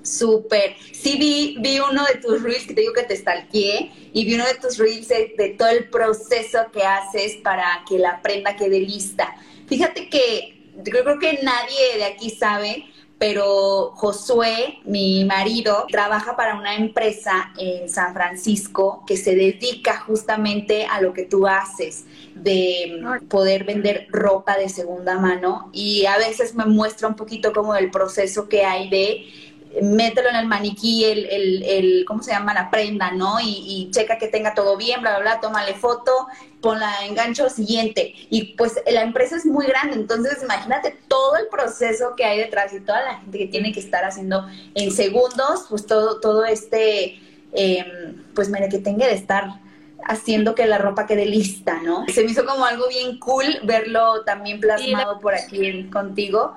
Súper. 0.03 0.75
Sí, 0.93 1.17
vi, 1.17 1.55
vi 1.59 1.79
uno 1.79 2.03
de 2.05 2.15
tus 2.15 2.41
reels 2.41 2.65
que 2.65 2.73
te 2.73 2.81
digo 2.81 2.93
que 2.93 3.03
te 3.03 3.15
stalkeé 3.15 3.91
y 4.13 4.25
vi 4.25 4.35
uno 4.35 4.45
de 4.45 4.55
tus 4.55 4.77
reels 4.77 5.07
de, 5.07 5.33
de, 5.37 5.49
todo 5.49 5.69
el 5.69 5.89
proceso 5.89 6.59
que 6.73 6.83
haces 6.83 7.37
para 7.37 7.83
que 7.87 7.99
la 7.99 8.21
prenda 8.21 8.55
quede 8.55 8.79
lista. 8.79 9.35
Fíjate 9.67 10.09
que 10.09 10.61
yo 10.75 11.03
creo 11.03 11.19
que 11.19 11.39
nadie 11.43 11.97
de 11.97 12.05
aquí 12.05 12.29
sabe 12.29 12.91
pero 13.21 13.91
Josué, 13.97 14.79
mi 14.83 15.23
marido, 15.25 15.85
trabaja 15.91 16.35
para 16.35 16.55
una 16.55 16.75
empresa 16.75 17.53
en 17.59 17.87
San 17.87 18.15
Francisco 18.15 19.03
que 19.05 19.15
se 19.15 19.35
dedica 19.35 19.99
justamente 19.99 20.87
a 20.87 21.01
lo 21.01 21.13
que 21.13 21.25
tú 21.25 21.45
haces, 21.45 22.05
de 22.33 22.99
poder 23.29 23.63
vender 23.63 24.07
ropa 24.09 24.57
de 24.57 24.69
segunda 24.69 25.19
mano 25.19 25.69
y 25.71 26.07
a 26.07 26.17
veces 26.17 26.55
me 26.55 26.65
muestra 26.65 27.07
un 27.07 27.15
poquito 27.15 27.53
como 27.53 27.75
el 27.75 27.91
proceso 27.91 28.49
que 28.49 28.65
hay 28.65 28.89
de 28.89 29.50
mételo 29.81 30.29
en 30.29 30.35
el 30.35 30.47
maniquí, 30.47 31.05
el, 31.05 31.25
el, 31.25 31.63
el, 31.63 32.05
¿cómo 32.05 32.21
se 32.23 32.31
llama? 32.31 32.53
La 32.53 32.69
prenda, 32.69 33.11
¿no? 33.11 33.37
Y, 33.41 33.89
checa 33.91 34.17
que 34.17 34.27
tenga 34.27 34.53
todo 34.53 34.77
bien, 34.77 35.01
bla, 35.01 35.11
bla, 35.11 35.19
bla, 35.19 35.39
tómale 35.39 35.73
foto, 35.75 36.27
ponla 36.61 37.05
en 37.05 37.15
gancho 37.15 37.49
siguiente. 37.49 38.13
Y 38.29 38.55
pues 38.55 38.81
la 38.85 39.01
empresa 39.01 39.35
es 39.35 39.45
muy 39.45 39.65
grande, 39.65 39.95
entonces 39.95 40.43
imagínate 40.43 40.97
todo 41.07 41.37
el 41.37 41.47
proceso 41.47 42.15
que 42.15 42.25
hay 42.25 42.39
detrás 42.39 42.73
y 42.73 42.79
toda 42.81 43.01
la 43.03 43.15
gente 43.19 43.37
que 43.37 43.47
tiene 43.47 43.71
que 43.71 43.79
estar 43.79 44.03
haciendo 44.03 44.45
en 44.75 44.91
segundos, 44.91 45.65
pues 45.69 45.85
todo, 45.85 46.19
todo 46.19 46.45
este, 46.45 47.19
em, 47.53 48.23
pues 48.33 48.49
mire, 48.49 48.69
que 48.69 48.79
tenga 48.79 49.07
de 49.07 49.13
estar 49.13 49.59
haciendo 50.05 50.55
que 50.55 50.65
la 50.65 50.77
ropa 50.77 51.05
quede 51.05 51.25
lista, 51.25 51.79
¿no? 51.83 52.05
Se 52.07 52.23
me 52.23 52.31
hizo 52.31 52.45
como 52.45 52.65
algo 52.65 52.87
bien 52.87 53.19
cool 53.19 53.59
verlo 53.63 54.23
también 54.23 54.59
plasmado 54.59 55.19
por 55.19 55.35
aquí 55.35 55.89
contigo. 55.91 56.55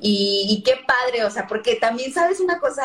Y, 0.00 0.62
qué 0.64 0.74
padre, 0.86 1.24
o 1.24 1.30
sea, 1.30 1.46
porque 1.46 1.76
también 1.76 2.12
sabes 2.12 2.40
una 2.40 2.58
cosa, 2.58 2.84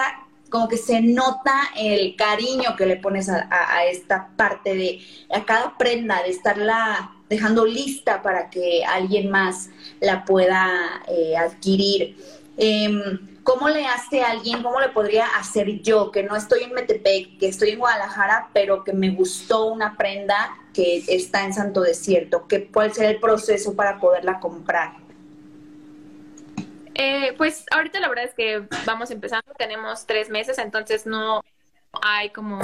como 0.49 0.67
que 0.67 0.77
se 0.77 1.01
nota 1.01 1.53
el 1.75 2.15
cariño 2.15 2.75
que 2.77 2.85
le 2.85 2.97
pones 2.97 3.29
a, 3.29 3.85
esta 3.85 4.29
parte 4.35 4.75
de, 4.75 5.01
a 5.33 5.43
cada 5.45 5.77
prenda, 5.77 6.23
de 6.23 6.29
estarla 6.29 7.15
dejando 7.29 7.65
lista 7.65 8.21
para 8.21 8.49
que 8.49 8.83
alguien 8.83 9.29
más 9.29 9.69
la 9.99 10.25
pueda 10.25 11.01
eh, 11.07 11.37
adquirir. 11.37 12.17
Em, 12.57 13.31
¿Cómo 13.43 13.69
le 13.69 13.85
hace 13.85 14.21
a 14.21 14.31
alguien, 14.31 14.61
cómo 14.61 14.79
le 14.79 14.89
podría 14.89 15.25
hacer 15.37 15.81
yo, 15.81 16.11
que 16.11 16.21
no 16.21 16.35
estoy 16.35 16.63
en 16.63 16.73
Metepec, 16.73 17.39
que 17.39 17.47
estoy 17.47 17.71
en 17.71 17.79
Guadalajara, 17.79 18.49
pero 18.53 18.83
que 18.83 18.93
me 18.93 19.09
gustó 19.09 19.65
una 19.65 19.97
prenda 19.97 20.55
que 20.73 21.03
está 21.07 21.43
en 21.43 21.53
Santo 21.53 21.81
Desierto? 21.81 22.47
¿Qué, 22.47 22.67
¿Cuál 22.67 22.93
será 22.93 23.09
el 23.09 23.19
proceso 23.19 23.75
para 23.75 23.99
poderla 23.99 24.39
comprar? 24.39 25.01
Eh, 26.95 27.33
pues 27.37 27.65
ahorita 27.71 27.99
la 27.99 28.09
verdad 28.09 28.25
es 28.25 28.33
que 28.33 28.67
vamos 28.85 29.11
empezando, 29.11 29.53
tenemos 29.57 30.05
tres 30.05 30.29
meses, 30.29 30.57
entonces 30.57 31.05
no 31.05 31.41
hay 32.01 32.29
como 32.29 32.59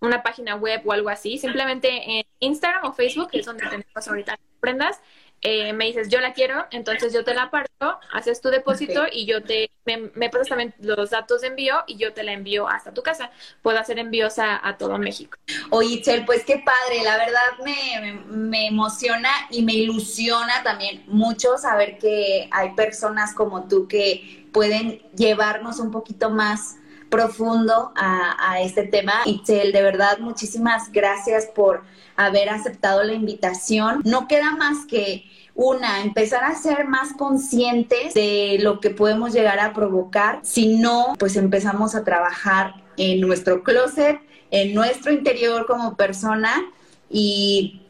una 0.00 0.22
página 0.22 0.56
web 0.56 0.82
o 0.84 0.92
algo 0.92 1.08
así, 1.08 1.38
simplemente 1.38 2.18
en 2.18 2.26
Instagram 2.40 2.84
o 2.84 2.92
Facebook, 2.92 3.30
que 3.30 3.40
es 3.40 3.46
donde 3.46 3.64
tenemos 3.66 4.08
ahorita 4.08 4.38
prendas, 4.60 5.00
eh, 5.46 5.74
me 5.74 5.84
dices, 5.84 6.08
yo 6.08 6.20
la 6.20 6.32
quiero, 6.32 6.64
entonces 6.70 7.12
yo 7.12 7.22
te 7.22 7.34
la 7.34 7.50
parto, 7.50 7.98
haces 8.14 8.40
tu 8.40 8.48
depósito 8.48 9.02
y 9.12 9.26
yo 9.26 9.42
te, 9.42 9.70
me, 9.84 10.10
me 10.14 10.30
pasas 10.30 10.48
también 10.48 10.74
los 10.80 11.10
datos 11.10 11.42
de 11.42 11.48
envío 11.48 11.84
y 11.86 11.98
yo 11.98 12.14
te 12.14 12.22
la 12.22 12.32
envío 12.32 12.66
hasta 12.66 12.94
tu 12.94 13.02
casa. 13.02 13.30
Puedo 13.60 13.78
hacer 13.78 13.98
envíos 13.98 14.38
a, 14.38 14.76
todo 14.78 14.96
México. 14.96 15.36
Oye, 15.68 16.00
Chel, 16.00 16.24
pues 16.24 16.46
qué 16.46 16.64
padre, 16.64 17.04
la 17.04 17.18
verdad 17.18 17.42
me, 17.62 18.22
me, 18.34 18.66
emociona 18.68 19.28
y 19.50 19.62
me 19.62 19.74
ilusiona 19.74 20.62
también 20.62 21.04
mucho 21.08 21.58
saber 21.58 21.98
que 21.98 22.48
hay 22.50 22.70
personas 22.70 23.34
como 23.34 23.68
tú 23.68 23.86
que 23.86 24.48
pueden 24.50 25.02
llevarnos 25.14 25.78
un 25.78 25.90
poquito 25.90 26.30
más 26.30 26.76
profundo 27.14 27.92
a, 27.94 28.60
este 28.60 28.84
tema. 28.84 29.12
Itzel, 29.24 29.72
de 29.72 29.82
verdad, 29.82 30.18
muchísimas 30.18 30.90
gracias 30.90 31.46
por 31.46 31.84
haber 32.16 32.48
aceptado 32.48 33.04
la 33.04 33.12
invitación. 33.12 34.02
No 34.04 34.26
queda 34.26 34.56
más 34.56 34.86
que 34.86 35.24
una, 35.54 36.02
empezar 36.02 36.42
a 36.44 36.54
ser 36.56 36.86
más 36.86 37.12
conscientes 37.12 38.14
de 38.14 38.58
lo 38.60 38.80
que 38.80 38.90
podemos 38.90 39.32
llegar 39.32 39.60
a 39.60 39.72
provocar. 39.72 40.40
Si 40.42 40.76
no, 40.76 41.14
pues 41.18 41.36
empezamos 41.36 41.94
a 41.94 42.02
trabajar 42.02 42.74
en 42.96 43.20
nuestro 43.20 43.62
closet, 43.62 44.18
en 44.50 44.74
nuestro 44.74 45.12
interior 45.12 45.66
como 45.66 45.96
persona 45.96 46.64
y 47.08 47.82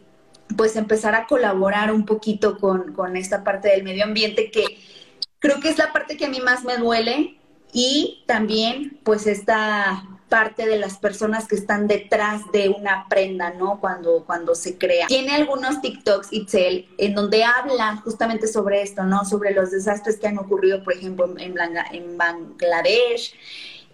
pues 0.57 0.77
empezar 0.77 1.15
a 1.15 1.27
colaborar 1.27 1.93
un 1.93 2.05
poquito 2.05 2.59
con, 2.59 2.93
con 2.93 3.17
esta 3.17 3.43
parte 3.43 3.69
del 3.69 3.85
medio 3.85 4.05
ambiente 4.05 4.51
que 4.51 4.65
creo 5.39 5.61
que 5.61 5.71
es 5.71 5.79
la 5.79 5.93
parte 5.93 6.19
que 6.19 6.27
a 6.27 6.29
mí 6.29 6.41
más 6.41 6.65
me 6.65 6.77
duele 6.77 7.39
y 7.75 8.23
también 8.27 8.99
pues 9.03 9.27
esta 9.27 10.05
parte 10.29 10.67
de 10.67 10.79
las 10.79 10.97
personas 10.97 11.47
que 11.47 11.55
están 11.55 11.87
detrás 11.87 12.41
de 12.53 12.69
una 12.69 13.07
prenda, 13.09 13.51
¿no? 13.51 13.79
Cuando, 13.81 14.25
cuando 14.25 14.55
se 14.55 14.79
crea. 14.79 15.07
Tiene 15.07 15.35
algunos 15.35 15.81
TikToks, 15.81 16.33
Itzel, 16.33 16.89
en 16.99 17.15
donde 17.15 17.45
hablan 17.45 18.01
justamente 18.01 18.47
sobre 18.47 18.83
esto, 18.83 19.05
¿no? 19.05 19.25
Sobre 19.25 19.53
los 19.53 19.71
desastres 19.71 20.19
que 20.19 20.27
han 20.27 20.39
ocurrido, 20.39 20.83
por 20.83 20.95
ejemplo, 20.95 21.33
en, 21.39 21.55
en 21.93 22.19
Bangladesh. 22.19 23.35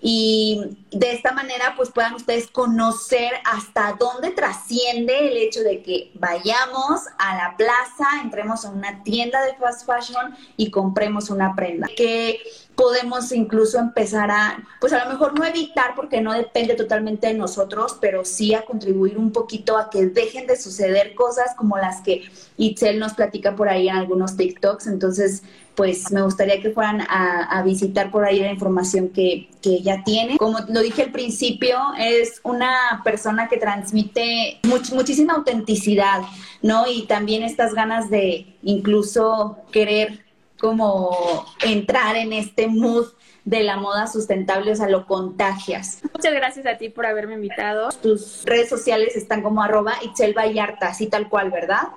Y 0.02 0.78
de 0.90 1.12
esta 1.12 1.32
manera, 1.32 1.74
pues 1.76 1.90
puedan 1.90 2.14
ustedes 2.14 2.46
conocer 2.46 3.32
hasta 3.44 3.96
dónde 3.98 4.30
trasciende 4.30 5.28
el 5.28 5.36
hecho 5.36 5.60
de 5.60 5.82
que 5.82 6.10
vayamos 6.14 7.02
a 7.18 7.36
la 7.36 7.56
plaza, 7.56 8.06
entremos 8.22 8.64
a 8.64 8.70
una 8.70 9.02
tienda 9.02 9.42
de 9.42 9.54
fast 9.56 9.86
fashion 9.86 10.34
y 10.56 10.70
compremos 10.70 11.28
una 11.28 11.54
prenda. 11.54 11.86
Que 11.94 12.40
podemos 12.74 13.30
incluso 13.32 13.78
empezar 13.78 14.30
a, 14.30 14.66
pues 14.80 14.94
a 14.94 15.04
lo 15.04 15.10
mejor 15.10 15.38
no 15.38 15.44
evitar 15.44 15.94
porque 15.94 16.22
no 16.22 16.32
depende 16.32 16.74
totalmente 16.76 17.26
de 17.26 17.34
nosotros, 17.34 17.98
pero 18.00 18.24
sí 18.24 18.54
a 18.54 18.64
contribuir 18.64 19.18
un 19.18 19.32
poquito 19.32 19.76
a 19.76 19.90
que 19.90 20.06
dejen 20.06 20.46
de 20.46 20.56
suceder 20.56 21.14
cosas 21.14 21.54
como 21.56 21.76
las 21.76 22.00
que 22.00 22.22
Itzel 22.56 22.98
nos 22.98 23.12
platica 23.12 23.54
por 23.54 23.68
ahí 23.68 23.90
en 23.90 23.96
algunos 23.96 24.34
TikToks. 24.38 24.86
Entonces, 24.86 25.42
pues 25.80 26.12
me 26.12 26.20
gustaría 26.20 26.60
que 26.60 26.72
fueran 26.72 27.00
a, 27.08 27.62
visitar 27.64 28.10
por 28.10 28.26
ahí 28.26 28.38
la 28.40 28.52
información 28.52 29.08
que, 29.08 29.48
que 29.62 29.76
ella 29.76 30.02
tiene. 30.04 30.36
Como 30.36 30.58
lo 30.68 30.80
dije 30.82 31.04
al 31.04 31.10
principio, 31.10 31.78
es 31.98 32.38
una 32.42 33.00
persona 33.02 33.48
que 33.48 33.56
transmite 33.56 34.60
muchísima 34.64 35.32
autenticidad, 35.32 36.20
¿no? 36.60 36.84
Y 36.86 37.06
también 37.06 37.42
estas 37.42 37.72
ganas 37.72 38.10
de 38.10 38.58
incluso 38.62 39.56
querer 39.72 40.22
como 40.58 41.46
entrar 41.64 42.14
en 42.16 42.34
este 42.34 42.68
mood 42.68 43.06
de 43.46 43.62
la 43.62 43.78
moda 43.78 44.06
sustentable, 44.06 44.72
o 44.72 44.76
sea, 44.76 44.90
lo 44.90 45.06
contagias. 45.06 46.00
Muchas 46.12 46.34
gracias 46.34 46.66
a 46.66 46.76
ti 46.76 46.90
por 46.90 47.06
haberme 47.06 47.36
invitado. 47.36 47.88
Tus 48.02 48.44
redes 48.44 48.68
sociales 48.68 49.16
están 49.16 49.40
como 49.40 49.62
arroba 49.62 49.94
Itzel 50.02 50.36
Vallarta, 50.36 50.88
así 50.88 51.06
tal 51.06 51.30
cual, 51.30 51.50
¿verdad? 51.50 51.88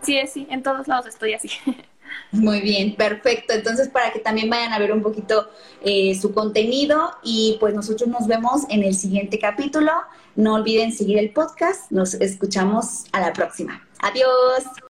Sí, 0.00 0.18
sí, 0.26 0.46
en 0.48 0.62
todos 0.62 0.88
lados 0.88 1.04
estoy 1.04 1.34
así. 1.34 1.50
Muy 2.32 2.60
bien, 2.60 2.94
perfecto. 2.94 3.54
Entonces, 3.54 3.88
para 3.88 4.12
que 4.12 4.20
también 4.20 4.48
vayan 4.48 4.72
a 4.72 4.78
ver 4.78 4.92
un 4.92 5.02
poquito 5.02 5.50
eh, 5.82 6.18
su 6.20 6.32
contenido 6.32 7.10
y 7.22 7.56
pues 7.60 7.74
nosotros 7.74 8.08
nos 8.08 8.26
vemos 8.26 8.62
en 8.68 8.84
el 8.84 8.94
siguiente 8.94 9.38
capítulo. 9.38 9.92
No 10.36 10.54
olviden 10.54 10.92
seguir 10.92 11.18
el 11.18 11.32
podcast. 11.32 11.90
Nos 11.90 12.14
escuchamos 12.14 13.04
a 13.12 13.20
la 13.20 13.32
próxima. 13.32 13.86
Adiós. 14.00 14.70